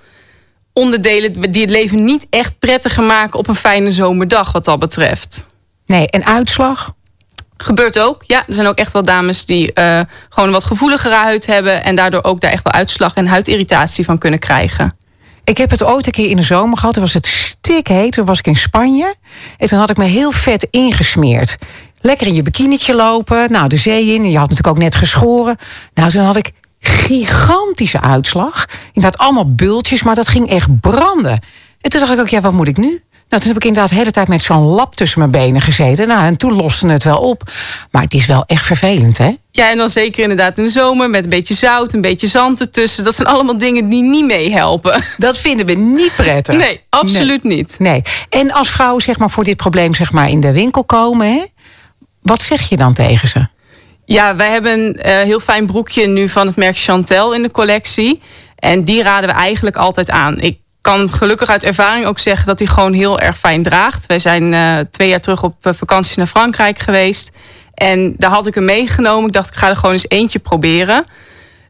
[0.75, 5.47] onderdelen die het leven niet echt prettiger maken op een fijne zomerdag, wat dat betreft.
[5.85, 6.93] Nee, en uitslag?
[7.57, 8.23] Gebeurt ook.
[8.27, 11.83] Ja, er zijn ook echt wel dames die uh, gewoon wat gevoeligere huid hebben.
[11.83, 14.97] En daardoor ook daar echt wel uitslag en huidirritatie van kunnen krijgen.
[15.43, 16.93] Ik heb het ooit een keer in de zomer gehad.
[16.93, 18.11] Toen was het stikheet.
[18.11, 19.15] Toen was ik in Spanje.
[19.57, 21.57] En toen had ik me heel vet ingesmeerd.
[22.01, 23.51] Lekker in je bikinietje lopen.
[23.51, 24.29] Nou, de zee in.
[24.29, 25.57] Je had natuurlijk ook net geschoren.
[25.93, 28.65] Nou, toen had ik gigantische uitslag.
[28.95, 31.39] Inderdaad, allemaal bultjes, maar dat ging echt branden.
[31.81, 33.01] En toen dacht ik ook, ja, wat moet ik nu?
[33.29, 36.07] Nou, toen heb ik inderdaad de hele tijd met zo'n lap tussen mijn benen gezeten.
[36.07, 37.51] Nou, en toen loste het wel op.
[37.91, 39.35] Maar het is wel echt vervelend, hè?
[39.51, 42.59] Ja, en dan zeker inderdaad in de zomer met een beetje zout, een beetje zand
[42.59, 43.03] ertussen.
[43.03, 45.03] Dat zijn allemaal dingen die niet meehelpen.
[45.17, 46.55] Dat vinden we niet prettig.
[46.55, 47.75] Nee, absoluut niet.
[47.79, 48.01] Nee.
[48.29, 51.45] En als vrouwen zeg maar, voor dit probleem zeg maar, in de winkel komen, hè,
[52.21, 53.47] wat zeg je dan tegen ze?
[54.05, 57.51] Ja, wij hebben een uh, heel fijn broekje nu van het merk Chantel in de
[57.51, 58.21] collectie.
[58.65, 60.39] En die raden we eigenlijk altijd aan.
[60.39, 64.05] Ik kan gelukkig uit ervaring ook zeggen dat hij gewoon heel erg fijn draagt.
[64.05, 67.31] Wij zijn uh, twee jaar terug op eh, vakantie naar Frankrijk geweest.
[67.73, 69.27] En daar had ik hem meegenomen.
[69.27, 71.05] Ik dacht, ik ga er gewoon eens eentje proberen.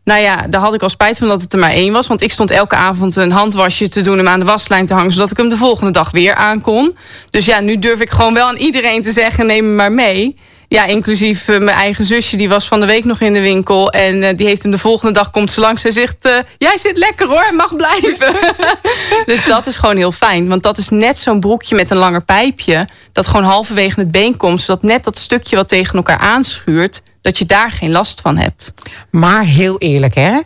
[0.03, 2.07] Nou ja, daar had ik al spijt van dat het er maar één was.
[2.07, 4.93] Want ik stond elke avond een handwasje te doen en hem aan de waslijn te
[4.93, 5.11] hangen.
[5.11, 6.97] Zodat ik hem de volgende dag weer aankon.
[7.29, 10.37] Dus ja, nu durf ik gewoon wel aan iedereen te zeggen: neem hem maar mee.
[10.67, 13.91] Ja, inclusief uh, mijn eigen zusje, die was van de week nog in de winkel.
[13.91, 16.25] En uh, die heeft hem de volgende dag, komt ze langs en zegt...
[16.25, 18.33] Uh, jij zit lekker hoor, mag blijven.
[19.25, 20.47] dus dat is gewoon heel fijn.
[20.47, 22.87] Want dat is net zo'n broekje met een langer pijpje...
[23.11, 24.61] dat gewoon halverwege het been komt.
[24.61, 27.01] Zodat net dat stukje wat tegen elkaar aanschuurt...
[27.21, 28.73] dat je daar geen last van hebt.
[29.11, 30.41] Maar heel eerlijk hè...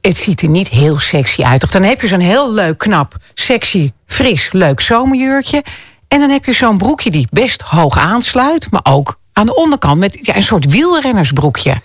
[0.00, 1.60] Het ziet er niet heel sexy uit.
[1.60, 1.70] Toch?
[1.70, 5.62] Dan heb je zo'n heel leuk, knap, sexy, fris, leuk zomerjurkje.
[6.08, 9.98] En dan heb je zo'n broekje die best hoog aansluit, maar ook aan de onderkant
[9.98, 11.80] met ja, een soort wielrennersbroekje.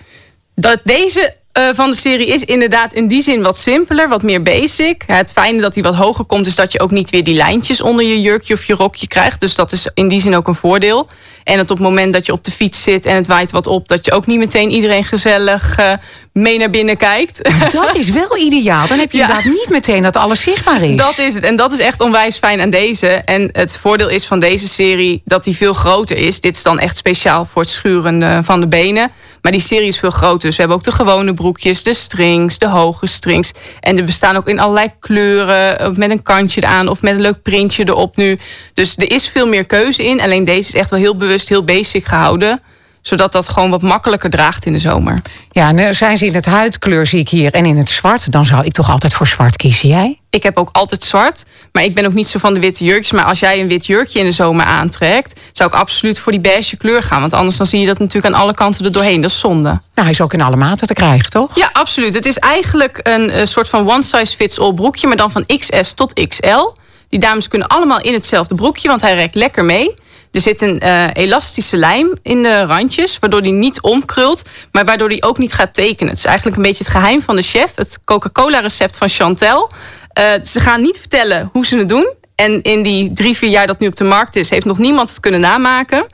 [0.56, 4.44] Dat deze uh, van de serie is inderdaad in die zin wat simpeler, wat meer
[4.44, 5.04] basic.
[5.06, 7.82] Het fijne dat hij wat hoger komt, is dat je ook niet weer die lijntjes
[7.82, 9.40] onder je jurkje of je rokje krijgt.
[9.40, 11.08] Dus dat is in die zin ook een voordeel.
[11.44, 13.68] En dat op het moment dat je op de fiets zit en het waait wat
[13.68, 15.92] op, dat je ook niet meteen iedereen gezellig uh,
[16.34, 17.50] mee naar binnen kijkt.
[17.72, 18.88] Dat is wel ideaal.
[18.88, 19.28] Dan heb je ja.
[19.28, 20.98] inderdaad niet meteen dat alles zichtbaar is.
[20.98, 21.44] Dat is het.
[21.44, 23.08] En dat is echt onwijs fijn aan deze.
[23.08, 26.42] En het voordeel is van deze serie dat die veel groter is.
[26.42, 29.12] Dit is dan echt speciaal voor het schuren van de benen.
[29.42, 30.40] Maar die serie is veel groter.
[30.40, 33.52] Dus we hebben ook de gewone broekjes, de strings, de hoge strings.
[33.80, 35.94] En er bestaan ook in allerlei kleuren.
[36.00, 38.40] Met een kantje eraan of met een leuk printje erop nu.
[38.74, 40.22] Dus er is veel meer keuze in.
[40.22, 42.62] Alleen deze is echt wel heel bewust, heel basic gehouden
[43.02, 45.20] zodat dat gewoon wat makkelijker draagt in de zomer.
[45.52, 48.32] Ja, nu zijn ze in het huidkleur, zie ik hier, en in het zwart.
[48.32, 50.20] Dan zou ik toch altijd voor zwart kiezen, jij?
[50.30, 53.12] Ik heb ook altijd zwart, maar ik ben ook niet zo van de witte jurkjes.
[53.12, 55.40] Maar als jij een wit jurkje in de zomer aantrekt...
[55.52, 57.20] zou ik absoluut voor die beige kleur gaan.
[57.20, 59.22] Want anders dan zie je dat natuurlijk aan alle kanten er doorheen.
[59.22, 59.70] Dat is zonde.
[59.70, 61.56] Nou, hij is ook in alle maten te krijgen, toch?
[61.56, 62.14] Ja, absoluut.
[62.14, 65.08] Het is eigenlijk een, een soort van one-size-fits-all broekje...
[65.08, 66.70] maar dan van XS tot XL.
[67.10, 69.94] Die dames kunnen allemaal in hetzelfde broekje, want hij rekt lekker mee...
[70.32, 74.42] Er zit een uh, elastische lijm in de randjes, waardoor die niet omkrult,
[74.72, 76.10] maar waardoor die ook niet gaat tekenen.
[76.10, 79.72] Het is eigenlijk een beetje het geheim van de chef, het Coca-Cola-recept van Chantel.
[80.20, 82.14] Uh, ze gaan niet vertellen hoe ze het doen.
[82.36, 85.10] En in die drie, vier jaar dat nu op de markt is, heeft nog niemand
[85.10, 86.06] het kunnen namaken.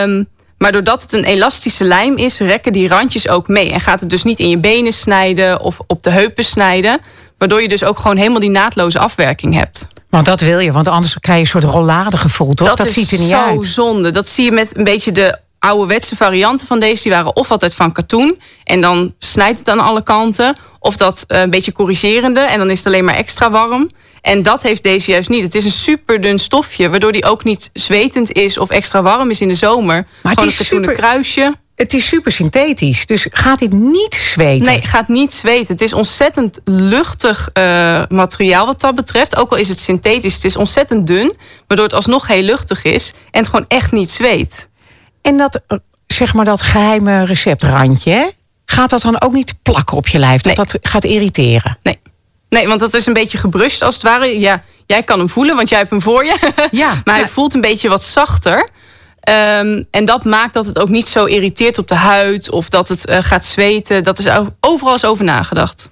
[0.00, 0.28] Um,
[0.58, 3.70] maar doordat het een elastische lijm is, rekken die randjes ook mee.
[3.70, 7.00] En gaat het dus niet in je benen snijden of op de heupen snijden.
[7.38, 9.86] Waardoor je dus ook gewoon helemaal die naadloze afwerking hebt.
[10.14, 12.68] Want dat wil je, want anders krijg je een soort rollade gevoel, toch?
[12.68, 13.54] Dat, dat ziet er niet uit.
[13.54, 14.10] Dat is zo zonde.
[14.10, 17.02] Dat zie je met een beetje de ouderwetse varianten van deze.
[17.02, 18.40] Die waren of altijd van katoen.
[18.64, 20.56] En dan snijdt het aan alle kanten.
[20.78, 22.40] Of dat eh, een beetje corrigerende.
[22.40, 23.90] En dan is het alleen maar extra warm.
[24.20, 25.42] En dat heeft deze juist niet.
[25.42, 26.90] Het is een super dun stofje.
[26.90, 30.06] Waardoor die ook niet zwetend is of extra warm is in de zomer.
[30.22, 31.02] Maar Gewoon een katoenen super...
[31.02, 33.06] kruisje het is super synthetisch.
[33.06, 34.66] Dus gaat dit niet zweten?
[34.66, 35.66] Nee, gaat niet zweten.
[35.72, 39.36] Het is ontzettend luchtig uh, materiaal wat dat betreft.
[39.36, 41.32] Ook al is het synthetisch, het is ontzettend dun.
[41.66, 43.12] Waardoor het alsnog heel luchtig is.
[43.30, 44.68] En het gewoon echt niet zweet.
[45.22, 45.60] En dat,
[46.06, 48.32] zeg maar, dat geheime receptrandje,
[48.66, 50.40] gaat dat dan ook niet plakken op je lijf?
[50.40, 50.66] Dat nee.
[50.66, 51.78] dat gaat irriteren?
[51.82, 51.98] Nee.
[52.48, 54.40] Nee, want dat is een beetje gebrust als het ware.
[54.40, 56.52] Ja, jij kan hem voelen, want jij hebt hem voor je.
[56.70, 56.88] Ja.
[57.04, 57.28] maar hij Ja.
[57.30, 58.68] voelt een beetje wat zachter.
[59.24, 62.88] Ehm, en dat maakt dat het ook niet zo irriteert op de huid of dat
[62.88, 64.02] het eh, gaat zweten.
[64.02, 64.26] Dat is
[64.60, 65.90] overal eens over nagedacht.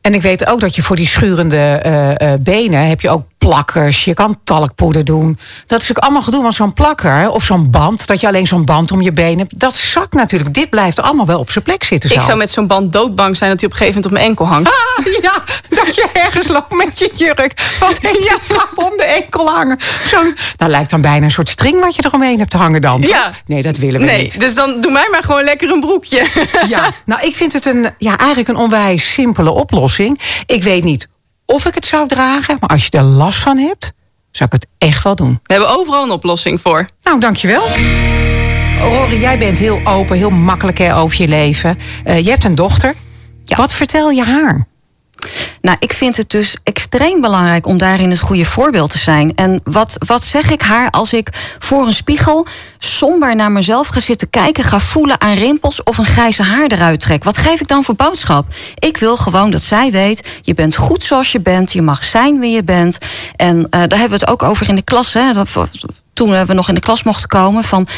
[0.00, 3.24] En ik weet ook dat je voor die schurende eh, eh, benen heb je ook
[3.46, 4.04] plakkers.
[4.04, 5.26] Je kan talkpoeder doen.
[5.28, 8.64] Dat is natuurlijk allemaal gedoe, want zo'n plakker of zo'n band, dat je alleen zo'n
[8.64, 10.54] band om je benen hebt, dat zakt natuurlijk.
[10.54, 12.08] Dit blijft allemaal wel op zijn plek zitten.
[12.10, 12.14] Zo.
[12.16, 14.24] Ik zou met zo'n band doodbang zijn dat hij op een gegeven moment op mijn
[14.24, 14.68] enkel hangt.
[14.68, 15.42] Ah, ja,
[15.84, 17.76] dat je ergens loopt met je jurk.
[17.80, 19.78] Wat heeft je vrouw om de enkel hangen?
[20.06, 20.16] Zo,
[20.56, 23.00] dat lijkt dan bijna een soort string wat je eromheen hebt hangen dan.
[23.00, 23.10] toch?
[23.10, 23.32] Ja.
[23.46, 24.40] Nee, dat willen we Nee, niet.
[24.40, 26.26] dus dan doe mij maar gewoon lekker een broekje.
[26.68, 30.20] Ja, nou, ik vind het een, ja, eigenlijk een onwijs simpele oplossing.
[30.46, 31.08] Ik weet niet
[31.50, 33.92] of ik het zou dragen, maar als je er last van hebt,
[34.30, 35.40] zou ik het echt wel doen.
[35.42, 36.88] We hebben overal een oplossing voor.
[37.02, 37.62] Nou, dankjewel.
[38.80, 41.78] Rory, jij bent heel open, heel makkelijk hè, over je leven.
[42.04, 42.94] Eh, je hebt een dochter.
[43.44, 44.66] Wat vertel je haar?
[45.60, 49.36] Nou, ik vind het dus extreem belangrijk om daarin het goede voorbeeld te zijn.
[49.36, 52.46] En wat, wat zeg ik haar als ik voor een spiegel
[52.78, 57.00] somber naar mezelf ga zitten kijken, ga voelen aan rimpels of een grijze haar eruit
[57.00, 57.24] trek?
[57.24, 58.46] Wat geef ik dan voor boodschap?
[58.78, 62.40] Ik wil gewoon dat zij weet, je bent goed zoals je bent, je mag zijn
[62.40, 62.98] wie je bent.
[63.36, 65.14] En eh, daar hebben we het ook over in de klas.
[65.14, 65.32] Hè,
[66.12, 67.88] toen we nog in de klas mochten komen van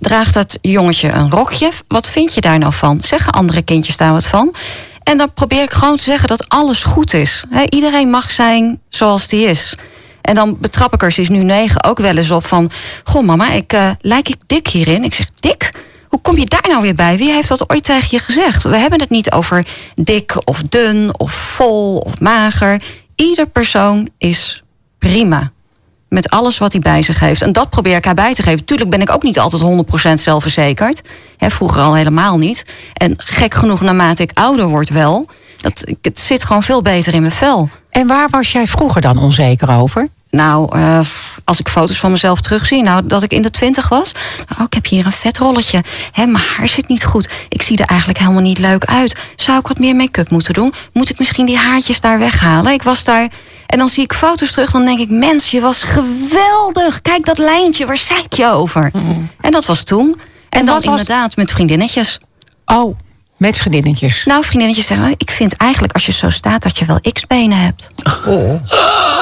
[0.00, 1.70] draagt dat jongetje een rokje?
[1.88, 3.00] Wat vind je daar nou van?
[3.04, 4.54] Zeggen andere kindjes daar wat van?
[5.02, 7.44] En dan probeer ik gewoon te zeggen dat alles goed is.
[7.68, 9.74] Iedereen mag zijn zoals die is.
[10.20, 12.70] En dan betrap ik er, ze is nu negen, ook wel eens op van...
[13.04, 15.04] Goh mama, ik, eh, lijk ik dik hierin?
[15.04, 15.70] Ik zeg, dik?
[16.08, 17.16] Hoe kom je daar nou weer bij?
[17.16, 18.62] Wie heeft dat ooit tegen je gezegd?
[18.62, 22.82] We hebben het niet over dik of dun of vol of mager.
[23.14, 24.62] Ieder persoon is
[24.98, 25.52] prima.
[26.10, 27.42] Met alles wat hij bij zich heeft.
[27.42, 28.64] En dat probeer ik haar bij te geven.
[28.64, 29.62] Tuurlijk ben ik ook niet altijd
[30.10, 31.02] 100% zelfverzekerd.
[31.36, 32.64] Hè, vroeger al helemaal niet.
[32.92, 35.26] En gek genoeg, naarmate ik ouder word wel.
[35.56, 37.68] Dat, het zit gewoon veel beter in mijn vel.
[37.90, 40.08] En waar was jij vroeger dan onzeker over?
[40.30, 41.00] Nou, eh,
[41.50, 44.12] als ik foto's van mezelf terugzie, nou, dat ik in de twintig was.
[44.58, 45.82] Oh, ik heb hier een vetrolletje.
[46.12, 47.28] Hè, mijn haar zit niet goed.
[47.48, 49.24] Ik zie er eigenlijk helemaal niet leuk uit.
[49.36, 50.74] Zou ik wat meer make-up moeten doen?
[50.92, 52.72] Moet ik misschien die haartjes daar weghalen?
[52.72, 53.28] Ik was daar.
[53.66, 57.02] En dan zie ik foto's terug, dan denk ik, mens, je was geweldig.
[57.02, 58.90] Kijk dat lijntje, waar zei ik je over?
[59.40, 60.20] En dat was toen.
[60.48, 62.18] En, dan wat was- inderdaad met vriendinnetjes.
[62.64, 62.96] Oh,
[63.40, 64.24] met vriendinnetjes.
[64.24, 67.88] Nou, vriendinnetjes zeggen, ik vind eigenlijk als je zo staat dat je wel x-benen hebt.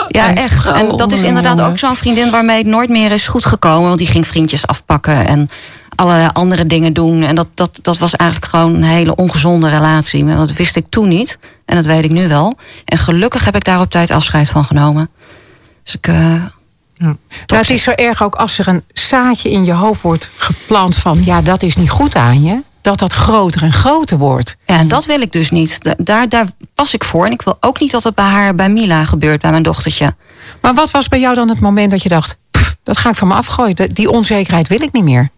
[0.09, 0.70] Ja, echt.
[0.70, 3.87] En dat is inderdaad ook zo'n vriendin waarmee het nooit meer is goed gekomen.
[3.87, 5.50] Want die ging vriendjes afpakken en
[5.94, 7.22] allerlei andere dingen doen.
[7.22, 10.24] En dat, dat, dat was eigenlijk gewoon een hele ongezonde relatie.
[10.24, 11.38] Maar dat wist ik toen niet.
[11.64, 12.59] En dat weet ik nu wel.
[12.85, 15.11] En gelukkig heb ik daar op tijd afscheid van genomen.
[15.85, 16.07] Dus ik.
[16.07, 16.14] eh,
[16.96, 20.94] Nou, het is zo erg ook als er een zaadje in je hoofd wordt geplant
[20.94, 21.24] van...
[21.24, 24.57] ja, dat is niet goed aan je, dat dat groter en groter wordt.
[24.66, 25.83] Ja, en dat wil ik dus niet.
[25.83, 27.27] Da- Daar, daar pas ik voor.
[27.27, 30.14] En ik wil ook niet dat het bij haar, bij Mila gebeurt, bij mijn dochtertje.
[30.61, 32.37] Maar wat was bij jou dan het moment dat je dacht...
[32.51, 35.31] "Pff, dat ga ik van me afgooien, die onzekerheid wil ik niet meer.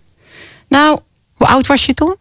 [0.68, 0.98] Nou,
[1.34, 2.16] Hoe oud was je toen?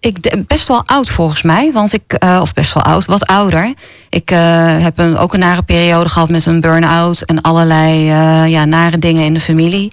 [0.00, 3.74] Ik best wel oud volgens mij, want ik, eh, of best wel oud, wat ouder.
[4.10, 4.38] Ik eh,
[4.82, 8.98] heb een, ook een nare periode gehad met een burn-out en allerlei eh, ja, nare
[8.98, 9.92] dingen in de familie.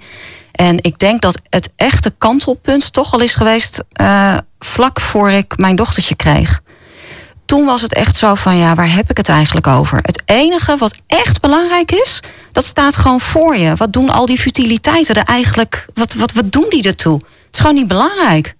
[0.54, 5.56] En ik denk dat het echte kantelpunt toch al is geweest eh, vlak voor ik
[5.56, 6.62] mijn dochtertje kreeg.
[7.44, 9.98] Toen was het echt zo van, ja, waar heb ik het eigenlijk over?
[10.02, 12.20] Het enige wat echt belangrijk is,
[12.52, 13.74] dat staat gewoon voor je.
[13.76, 17.14] Wat doen al die futiliteiten er eigenlijk, wat, wat, wat doen die ertoe?
[17.14, 18.54] Het is gewoon niet belangrijk.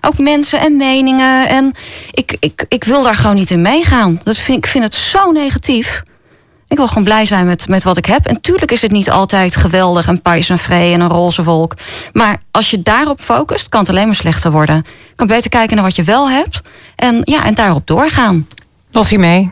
[0.00, 1.48] Ook mensen en meningen.
[1.48, 1.74] En
[2.10, 4.20] ik, ik, ik wil daar gewoon niet in meegaan.
[4.24, 6.02] Dat vind, ik vind het zo negatief.
[6.70, 8.26] Ik wil gewoon blij zijn met, met wat ik heb.
[8.26, 11.74] En tuurlijk is het niet altijd geweldig en pais en vrij en een roze wolk.
[12.12, 14.76] Maar als je daarop focust, kan het alleen maar slechter worden.
[14.76, 16.60] Je kan beter kijken naar wat je wel hebt.
[16.96, 18.48] En, ja, en daarop doorgaan.
[18.90, 19.50] Lottie mee.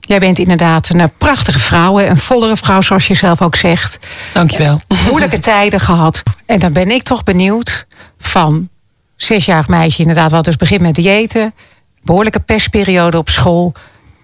[0.00, 3.98] Jij bent inderdaad een eh, prachtige vrouw, een vollere vrouw, zoals je zelf ook zegt.
[4.32, 4.80] Dankjewel.
[5.08, 6.22] Moeilijke tijden gehad.
[6.46, 7.86] En dan ben ik toch benieuwd
[8.18, 8.68] van
[9.16, 11.54] zesjarig meisje, inderdaad, wat dus begint met diëten.
[12.02, 13.72] Behoorlijke pestperiode op school.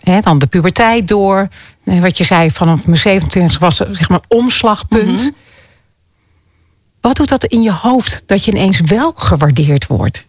[0.01, 1.49] Hè, dan de puberteit door.
[1.85, 5.33] Wat je zei, vanaf mijn 27 was er, zeg maar omslagpunt.
[7.01, 10.25] Wat doet dat in je hoofd dat je ineens wel gewaardeerd wordt?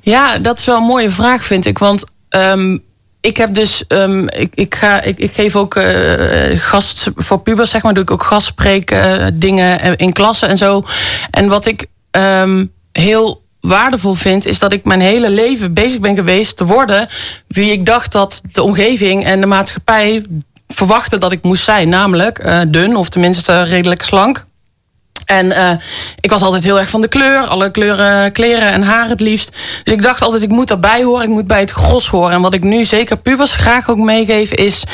[0.00, 1.78] Ja, dat is wel een mooie vraag, vind ik.
[1.78, 2.78] Want ehm,
[3.20, 7.70] ik heb dus, ehm, ik, ik, ga, ik, ik geef ook eh, gast voor pubers,
[7.70, 10.82] zeg maar, doe ik ook gastspreken, eh, dingen eh, in klassen en zo.
[11.30, 16.14] En wat ik ehm, heel waardevol vind, is dat ik mijn hele leven bezig ben
[16.14, 17.08] geweest te worden
[17.46, 20.24] wie ik dacht dat de omgeving en de maatschappij
[20.68, 21.88] verwachten dat ik moest zijn.
[21.88, 24.46] Namelijk eh, dun of tenminste redelijk slank.
[25.24, 25.70] En eh,
[26.20, 29.56] ik was altijd heel erg van de kleur, alle kleuren kleren en haar het liefst.
[29.84, 32.32] Dus ik dacht altijd, ik moet daarbij horen, ik moet bij het gros horen.
[32.32, 34.84] En wat ik nu zeker pubers graag ook meegeef is...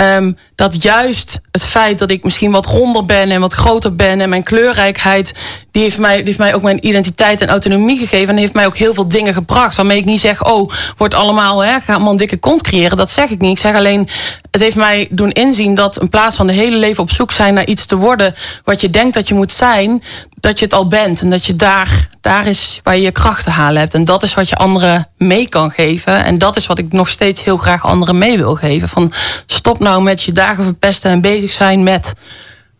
[0.00, 4.20] ehm, dat juist het feit dat ik misschien wat ronder ben en wat groter ben
[4.20, 5.34] en mijn kleurrijkheid,
[5.70, 8.28] die heeft mij, die heeft mij ook mijn identiteit en autonomie gegeven.
[8.28, 9.76] En heeft mij ook heel veel dingen gebracht.
[9.76, 12.96] Waarmee ik niet zeg, oh, wordt allemaal, hè, ga allemaal een dikke kont creëren.
[12.96, 13.50] Dat zeg ik niet.
[13.50, 14.08] Ik zeg alleen,
[14.50, 17.54] het heeft mij doen inzien dat in plaats van de hele leven op zoek zijn
[17.54, 18.34] naar iets te worden
[18.64, 20.02] wat je denkt dat je moet zijn,
[20.40, 21.20] dat je het al bent.
[21.20, 23.94] En dat je daar, daar is waar je je krachten halen hebt.
[23.94, 26.24] En dat is wat je anderen mee kan geven.
[26.24, 28.88] En dat is wat ik nog steeds heel graag anderen mee wil geven.
[28.88, 29.12] Van
[29.46, 32.12] stop nou met je dagen verpesten en bezig zijn met.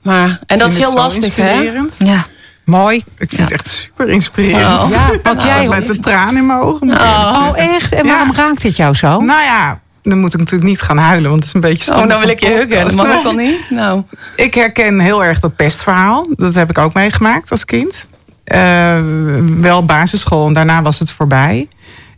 [0.02, 1.50] Maar, en dat is heel lastig, hè?
[1.52, 1.96] inspirerend.
[2.04, 2.26] Ja.
[2.64, 2.96] Mooi.
[3.18, 4.80] Ik vind het echt super inspirerend.
[4.80, 4.90] Oh.
[4.90, 5.68] Ja, want jij...
[5.68, 6.90] Met de tranen in mijn ogen.
[6.90, 7.74] ik Oh, zeggen.
[7.74, 7.92] echt?
[7.92, 8.10] En Ja.
[8.12, 9.20] waarom raakt dit jou zo?
[9.20, 11.96] Nou ja, dan moet ik natuurlijk niet gaan huilen, want het is een beetje stom.
[12.02, 12.84] Oh, nou wil ik je huggen.
[12.84, 13.70] Dat mag ook al niet.
[13.70, 14.02] Nou.
[14.36, 16.26] Ik herken heel erg dat pestverhaal.
[16.30, 18.06] Dat heb ik ook meegemaakt als kind.
[18.50, 18.98] Eh,
[19.60, 21.68] wel basisschool en daarna was het voorbij.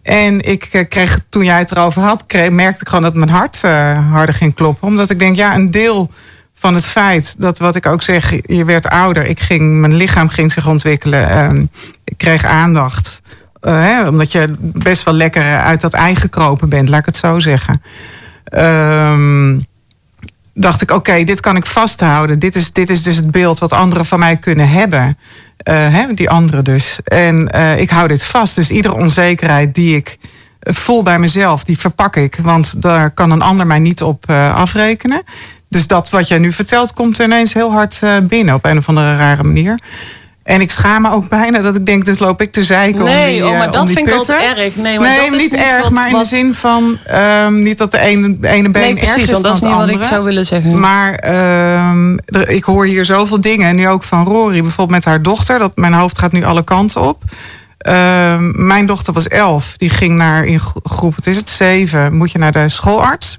[0.02, 3.64] En ik eh, kreeg, toen jij het erover had, merkte ik gewoon dat mijn hart
[3.64, 4.88] eh, harder ging kloppen.
[4.88, 6.10] Omdat ik denk, ja, een deel
[6.54, 9.26] van het feit dat wat ik ook zeg, je werd ouder.
[9.26, 11.30] Ik ging, mijn lichaam ging zich ontwikkelen.
[11.30, 11.64] ehm,
[12.04, 13.22] ik kreeg aandacht.
[13.60, 17.38] Hè, omdat je best wel lekker uit dat ei gekropen bent, laat ik het zo
[17.38, 17.82] zeggen.
[18.44, 19.58] Ehm,
[20.54, 22.38] dacht ik, oké, dit kan ik vasthouden.
[22.38, 25.16] Dit is, dit is dus het beeld wat anderen van mij kunnen hebben.
[25.62, 27.00] Eh, die anderen dus.
[27.04, 28.54] En eh, ik hou dit vast.
[28.54, 30.18] Dus iedere onzekerheid die ik
[30.60, 32.38] voel bij mezelf, die verpak ik.
[32.42, 35.22] Want daar kan een ander mij niet op eh, afrekenen.
[35.68, 39.16] Dus dat wat jij nu vertelt, komt ineens heel hard binnen op een of andere
[39.16, 39.78] rare manier.
[40.42, 43.06] En ik schaam me ook bijna dat ik denk, dus loop ik te zeiken om
[43.06, 44.76] Nee, die, oh, eh, maar om dat vind ik altijd erg.
[44.76, 47.78] Nee, maar nee, dat is niet erg, wat- maar in de zin van ehm, niet
[47.78, 49.88] dat de ene, ene been Nee, precies, erger is want dat is niet het wat
[49.90, 50.80] ik zou willen zeggen.
[50.80, 53.68] Maar ehm, er- ik hoor hier zoveel dingen.
[53.68, 55.58] En nu ook van Rory, bijvoorbeeld met haar dochter.
[55.58, 57.22] Dat mijn hoofd gaat nu alle kanten op.
[57.78, 59.74] Ehm, mijn dochter was elf.
[59.76, 62.14] Die ging naar in gro- groep, wat is het, zeven.
[62.16, 63.38] Moet je naar de schoolarts.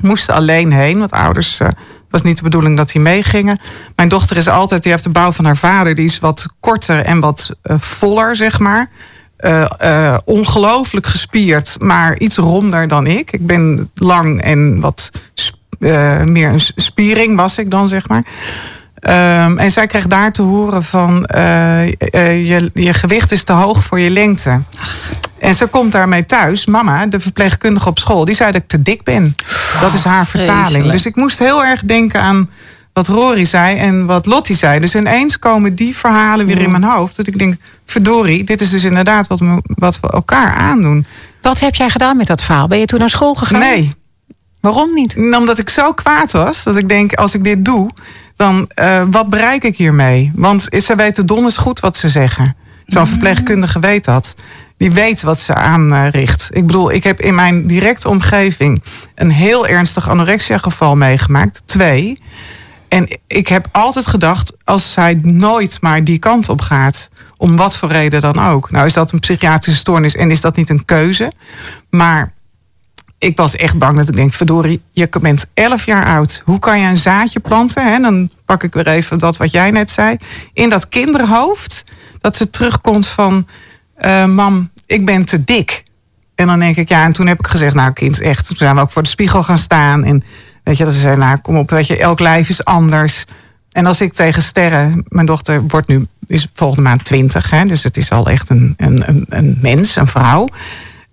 [0.00, 1.60] Moesten alleen heen, want ouders...
[1.60, 1.68] eh,
[2.16, 3.60] was niet de bedoeling dat die meegingen.
[3.96, 5.94] Mijn dochter is altijd, die heeft de bouw van haar vader.
[5.94, 8.90] Die is wat korter en wat eh, voller, zeg maar.
[9.36, 13.32] Eh, eh, ongelooflijk gespierd, maar iets ronder dan ik.
[13.32, 15.10] Ik ben lang en wat
[16.24, 18.24] meer een spiering was ik dan, zeg maar.
[19.06, 23.52] Ehm, en zij kreeg daar te horen van eh, eh, je, je gewicht is te
[23.52, 24.60] hoog voor je lengte.
[25.38, 26.66] En ze komt daarmee thuis.
[26.66, 29.34] Mama, de verpleegkundige op school, die zei dat ik te dik ben.
[29.80, 30.66] Dat is haar vertaling.
[30.66, 30.92] vreselijk.
[30.92, 32.50] Dus ik moest heel erg denken aan
[32.92, 34.80] wat Rory zei en wat Lottie zei.
[34.80, 37.16] Dus ineens komen die verhalen weer in mijn hoofd.
[37.16, 41.06] Dat ik denk, verdorie, dit is dus inderdaad wat, me, wat we elkaar aandoen.
[41.42, 42.68] Wat heb jij gedaan met dat verhaal?
[42.68, 43.60] Ben je toen naar school gegaan?
[43.60, 43.90] Nee,
[44.60, 45.16] Waarom niet?
[45.16, 47.90] omdat ik zo kwaad was dat ik denk, als ik dit doe,
[48.36, 50.32] dan eh, wat bereik ik hiermee?
[50.34, 52.56] Want ze weten donders goed wat ze zeggen.
[52.86, 54.34] Zo'n verpleegkundige weet dat.
[54.76, 56.48] Die weet wat ze aanricht.
[56.52, 58.82] Ik bedoel, ik heb in mijn directe omgeving
[59.14, 61.62] een heel ernstig anorexia-geval meegemaakt.
[61.64, 62.22] Twee.
[62.88, 67.76] En ik heb altijd gedacht, als zij nooit maar die kant op gaat, om wat
[67.76, 68.70] voor reden dan ook.
[68.70, 71.32] Nou is dat een psychiatrische stoornis en is dat niet een keuze.
[71.90, 72.32] Maar
[73.18, 76.42] ik was echt bang dat ik denk, verdorie, je bent 11 jaar oud.
[76.44, 77.92] Hoe kan je een zaadje planten?
[77.92, 77.98] Hè?
[77.98, 80.16] Dan pak ik weer even dat wat jij net zei.
[80.52, 81.84] In dat kinderhoofd,
[82.20, 83.46] dat ze terugkomt van,
[83.94, 85.84] eh, mam, ik ben te dik.
[86.34, 88.46] En dan denk ik, ja, en toen heb ik gezegd, nou kind, echt.
[88.46, 90.04] Toen zijn we ook voor de spiegel gaan staan.
[90.04, 90.24] En
[90.62, 93.24] weet je, dat ze zei, nou kom op, weet je, elk lijf is anders.
[93.72, 97.82] En als ik tegen Sterren, mijn dochter wordt nu, is volgende maand 20, hè, dus
[97.82, 100.48] het is al echt een, een, een mens, een vrouw.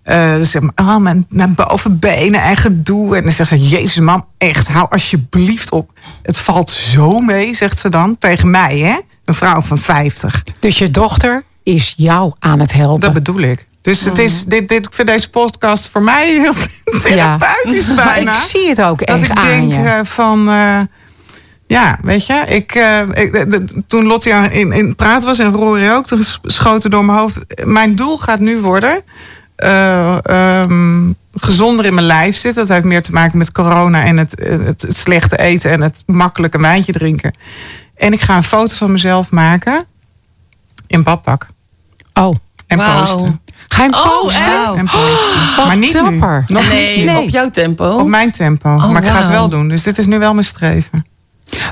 [0.04, 3.16] Eh dan zegt ze, oh, mijn, mijn bovenbenen en gedoe.
[3.16, 5.90] En dan zegt ze, jezus mam, echt, hou alsjeblieft op.
[6.22, 8.96] Het valt zo mee, zegt ze dan, tegen mij, hè.
[9.24, 10.42] Een vrouw van 50.
[10.58, 13.00] Dus je dochter is jou aan het helpen.
[13.00, 13.66] Dat bedoel ik.
[13.82, 16.52] Dus het is, dit, dit, ik vind deze podcast voor mij heel
[17.02, 18.32] therapeutisch Maar bijna.
[18.32, 20.48] ik zie het ook dat echt ik aan denk eh, van...
[20.48, 20.80] eh,
[21.66, 22.74] ja, weet je, ik,
[23.12, 27.18] ik, de- toen Lottie in, in praat was en Rory ook, toen schoten door mijn
[27.18, 27.38] hoofd.
[27.64, 29.02] Mijn doel gaat nu worden
[29.56, 32.62] eh, ehm, gezonder in mijn lijf zitten.
[32.66, 36.02] Dat heeft meer te maken met corona en het, het, het slechte eten en het
[36.06, 37.34] makkelijke wijntje drinken.
[37.96, 39.84] En ik ga een foto van mezelf maken
[40.86, 41.46] in badpak
[42.14, 42.36] Oh,
[42.66, 43.00] en Wauw.
[43.00, 43.40] posten.
[43.68, 44.46] ga je hem Oh, posten?
[44.46, 44.74] echt?
[44.74, 45.56] En posten.
[45.56, 46.44] Wat maar niet dapper.
[46.48, 46.54] nu.
[46.54, 47.16] Nog Nee, niet nu.
[47.16, 47.98] op jouw tempo.
[47.98, 48.68] Op mijn tempo.
[48.78, 49.68] maar ik ga het wel doen.
[49.68, 51.06] Dus dit is nu wel mijn streven.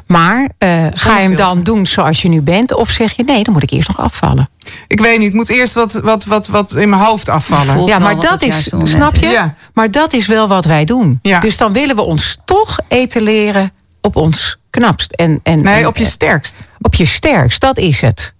[0.06, 2.74] Maar eh, ga je hem dan doen zoals je nu bent?
[2.74, 4.48] Of zeg je nee, dan moet ik eerst nog afvallen?
[4.88, 7.86] Ik weet niet, ik moet eerst wat, wat, wat, wat in mijn hoofd afvallen.
[7.86, 9.26] Ja, maar dat is, snap je?
[9.26, 9.54] Ja.
[9.74, 11.18] Maar dat is wel wat wij doen.
[11.22, 11.40] Ja.
[11.40, 15.12] Dus dan willen we ons toch etaleren op ons knapst.
[15.12, 16.64] En, en, Nee, en- op je sterkst.
[16.80, 18.32] op je sterkst, dat is het.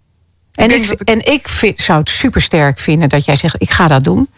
[0.52, 3.88] En ik, en ik vind, zou het super sterk vinden dat jij zegt: ik ga
[3.88, 4.28] dat doen.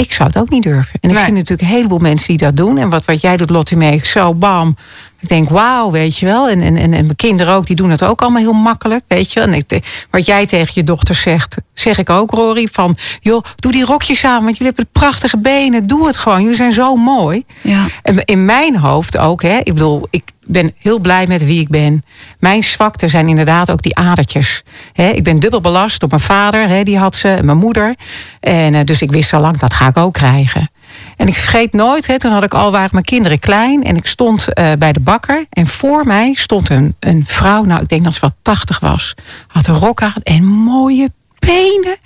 [0.00, 0.94] Ik zou het ook niet durven.
[1.00, 1.24] En ik Nee.
[1.24, 2.78] zie natuurlijk een heleboel mensen die dat doen.
[2.78, 4.76] En wat, wat jij doet, Lottie, mee, zo bam.
[5.20, 6.48] Ik denk, wauw, weet je wel.
[6.48, 9.32] En, en, en, en mijn kinderen ook, die doen het ook allemaal heel makkelijk, weet
[9.32, 9.40] je.
[9.40, 12.68] En ik, wat jij tegen je dochter zegt, zeg ik ook, Rory.
[12.72, 15.86] Van, joh, doe die rokjes aan, want jullie hebben prachtige benen.
[15.86, 17.44] Doe het gewoon, jullie zijn zo mooi.
[17.60, 17.86] Ja.
[18.02, 19.58] En in mijn hoofd ook, hè.
[19.58, 22.04] Ik bedoel, ik ben heel blij met wie ik ben.
[22.38, 24.62] Mijn zwakte zijn inderdaad ook die adertjes.
[24.94, 27.94] Ik ben dubbel belast door mijn vader, hè, die had ze, en mijn moeder.
[28.40, 30.70] En eh, dus ik wist al lang, dat ga ik ook krijgen.
[31.16, 33.84] En ik vergeet nooit, hè, toen had ik al waren mijn kinderen klein.
[33.84, 35.44] En ik stond eh, bij de bakker.
[35.50, 39.14] En voor mij stond een, een vrouw, nou ik denk dat ze wel 80 was.
[39.46, 41.96] Had een rok aan en mooie benen.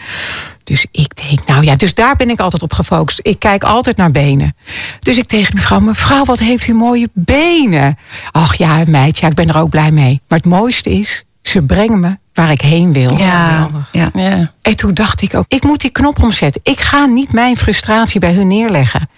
[0.64, 3.20] Dus ik denk, nou ja, dus daar ben ik altijd op gefocust.
[3.22, 4.56] Ik kijk altijd naar benen.
[4.98, 7.98] Dus ik tegen mevrouw, mevrouw, wat heeft u mooie benen?
[8.30, 10.20] Ach ja, meid, ja, ik ben er ook blij mee.
[10.28, 13.18] Maar het mooiste is, ze brengen me waar ik heen wil.
[13.18, 14.08] Ja, ja.
[14.12, 14.52] Ja.
[14.62, 16.60] En toen dacht ik ook, ik moet die knop omzetten.
[16.64, 19.08] Ik ga niet mijn frustratie bij hun neerleggen.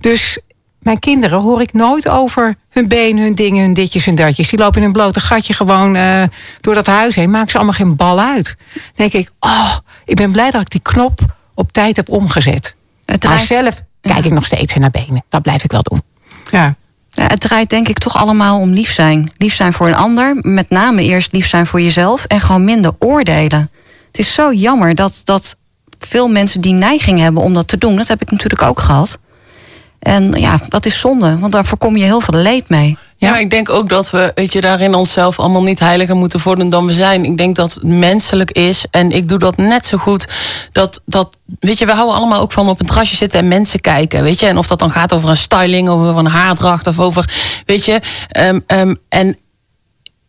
[0.00, 0.38] Dus
[0.78, 4.48] mijn kinderen hoor ik nooit over hun benen, hun dingen, hun ditjes en datjes.
[4.48, 6.22] Die lopen in een blote gatje gewoon eh,
[6.60, 7.30] door dat huis heen.
[7.30, 8.56] Maak ze allemaal geen bal uit.
[8.72, 11.20] Dan denk ik, oh, ik ben blij dat ik die knop
[11.54, 12.64] op tijd heb omgezet.
[12.64, 12.74] Het
[13.06, 15.24] Maar draait, zelf kijk ik nog steeds weer naar benen.
[15.28, 16.02] Dat blijf ik wel doen.
[16.50, 16.74] Ja.
[17.10, 19.32] ja, het draait denk ik toch allemaal om lief zijn.
[19.36, 20.36] Lief zijn voor een ander.
[20.42, 22.24] Met name eerst lief zijn voor jezelf.
[22.24, 23.70] En gewoon minder oordelen.
[24.06, 25.56] Het is zo jammer dat, dat
[25.98, 27.96] veel mensen die neiging hebben om dat te doen.
[27.96, 29.18] Dat heb ik natuurlijk ook gehad.
[30.06, 31.38] En ja, dat is zonde.
[31.38, 32.98] Want daar voorkom je heel veel leed mee.
[33.16, 36.68] Ja, ik denk ook dat we, weet je, daarin onszelf allemaal niet heiliger moeten worden
[36.68, 37.24] dan we zijn.
[37.24, 40.26] Ik denk dat het menselijk is en ik doe dat net zo goed.
[40.72, 43.80] Dat, dat, weet je, we houden allemaal ook van op een terrasje zitten en mensen
[43.80, 44.46] kijken, weet je.
[44.46, 47.30] En of dat dan gaat over een styling, of over een haardracht of over,
[47.66, 48.00] weet je.
[48.28, 49.36] ehm, ehm, en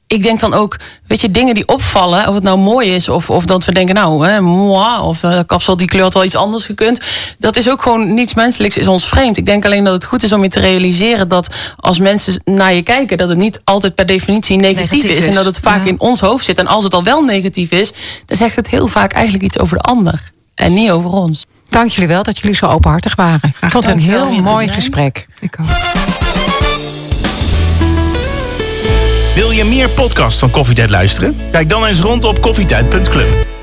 [0.07, 0.77] ik denk dan ook,
[1.07, 3.95] weet je, dingen die opvallen, of het nou mooi is, of, of dat we denken,
[3.95, 7.01] nou, hè, moi, of eh, kapsel die kleur had wel iets anders gekund.
[7.39, 9.37] Dat is ook gewoon niets menselijks, is ons vreemd.
[9.37, 11.47] Ik denk alleen dat het goed is om je te realiseren dat
[11.77, 15.25] als mensen naar je kijken, dat het niet altijd per definitie negatief, Negatief is, is,
[15.25, 15.89] En dat het vaak ja.
[15.89, 16.59] in ons hoofd zit.
[16.59, 17.91] En als het al wel negatief is,
[18.25, 20.31] dan zegt het heel vaak eigenlijk iets over de ander.
[20.55, 21.45] En niet over ons.
[21.69, 23.53] Dank jullie wel dat jullie zo openhartig waren.
[23.61, 25.27] Ik vond het een heel mooi gesprek.
[25.39, 26.36] Ik ook.
[29.57, 31.35] Wil je meer podcasts van Koffietijd luisteren?
[31.51, 33.56] Kijk dan eens rond op koffietijd.club.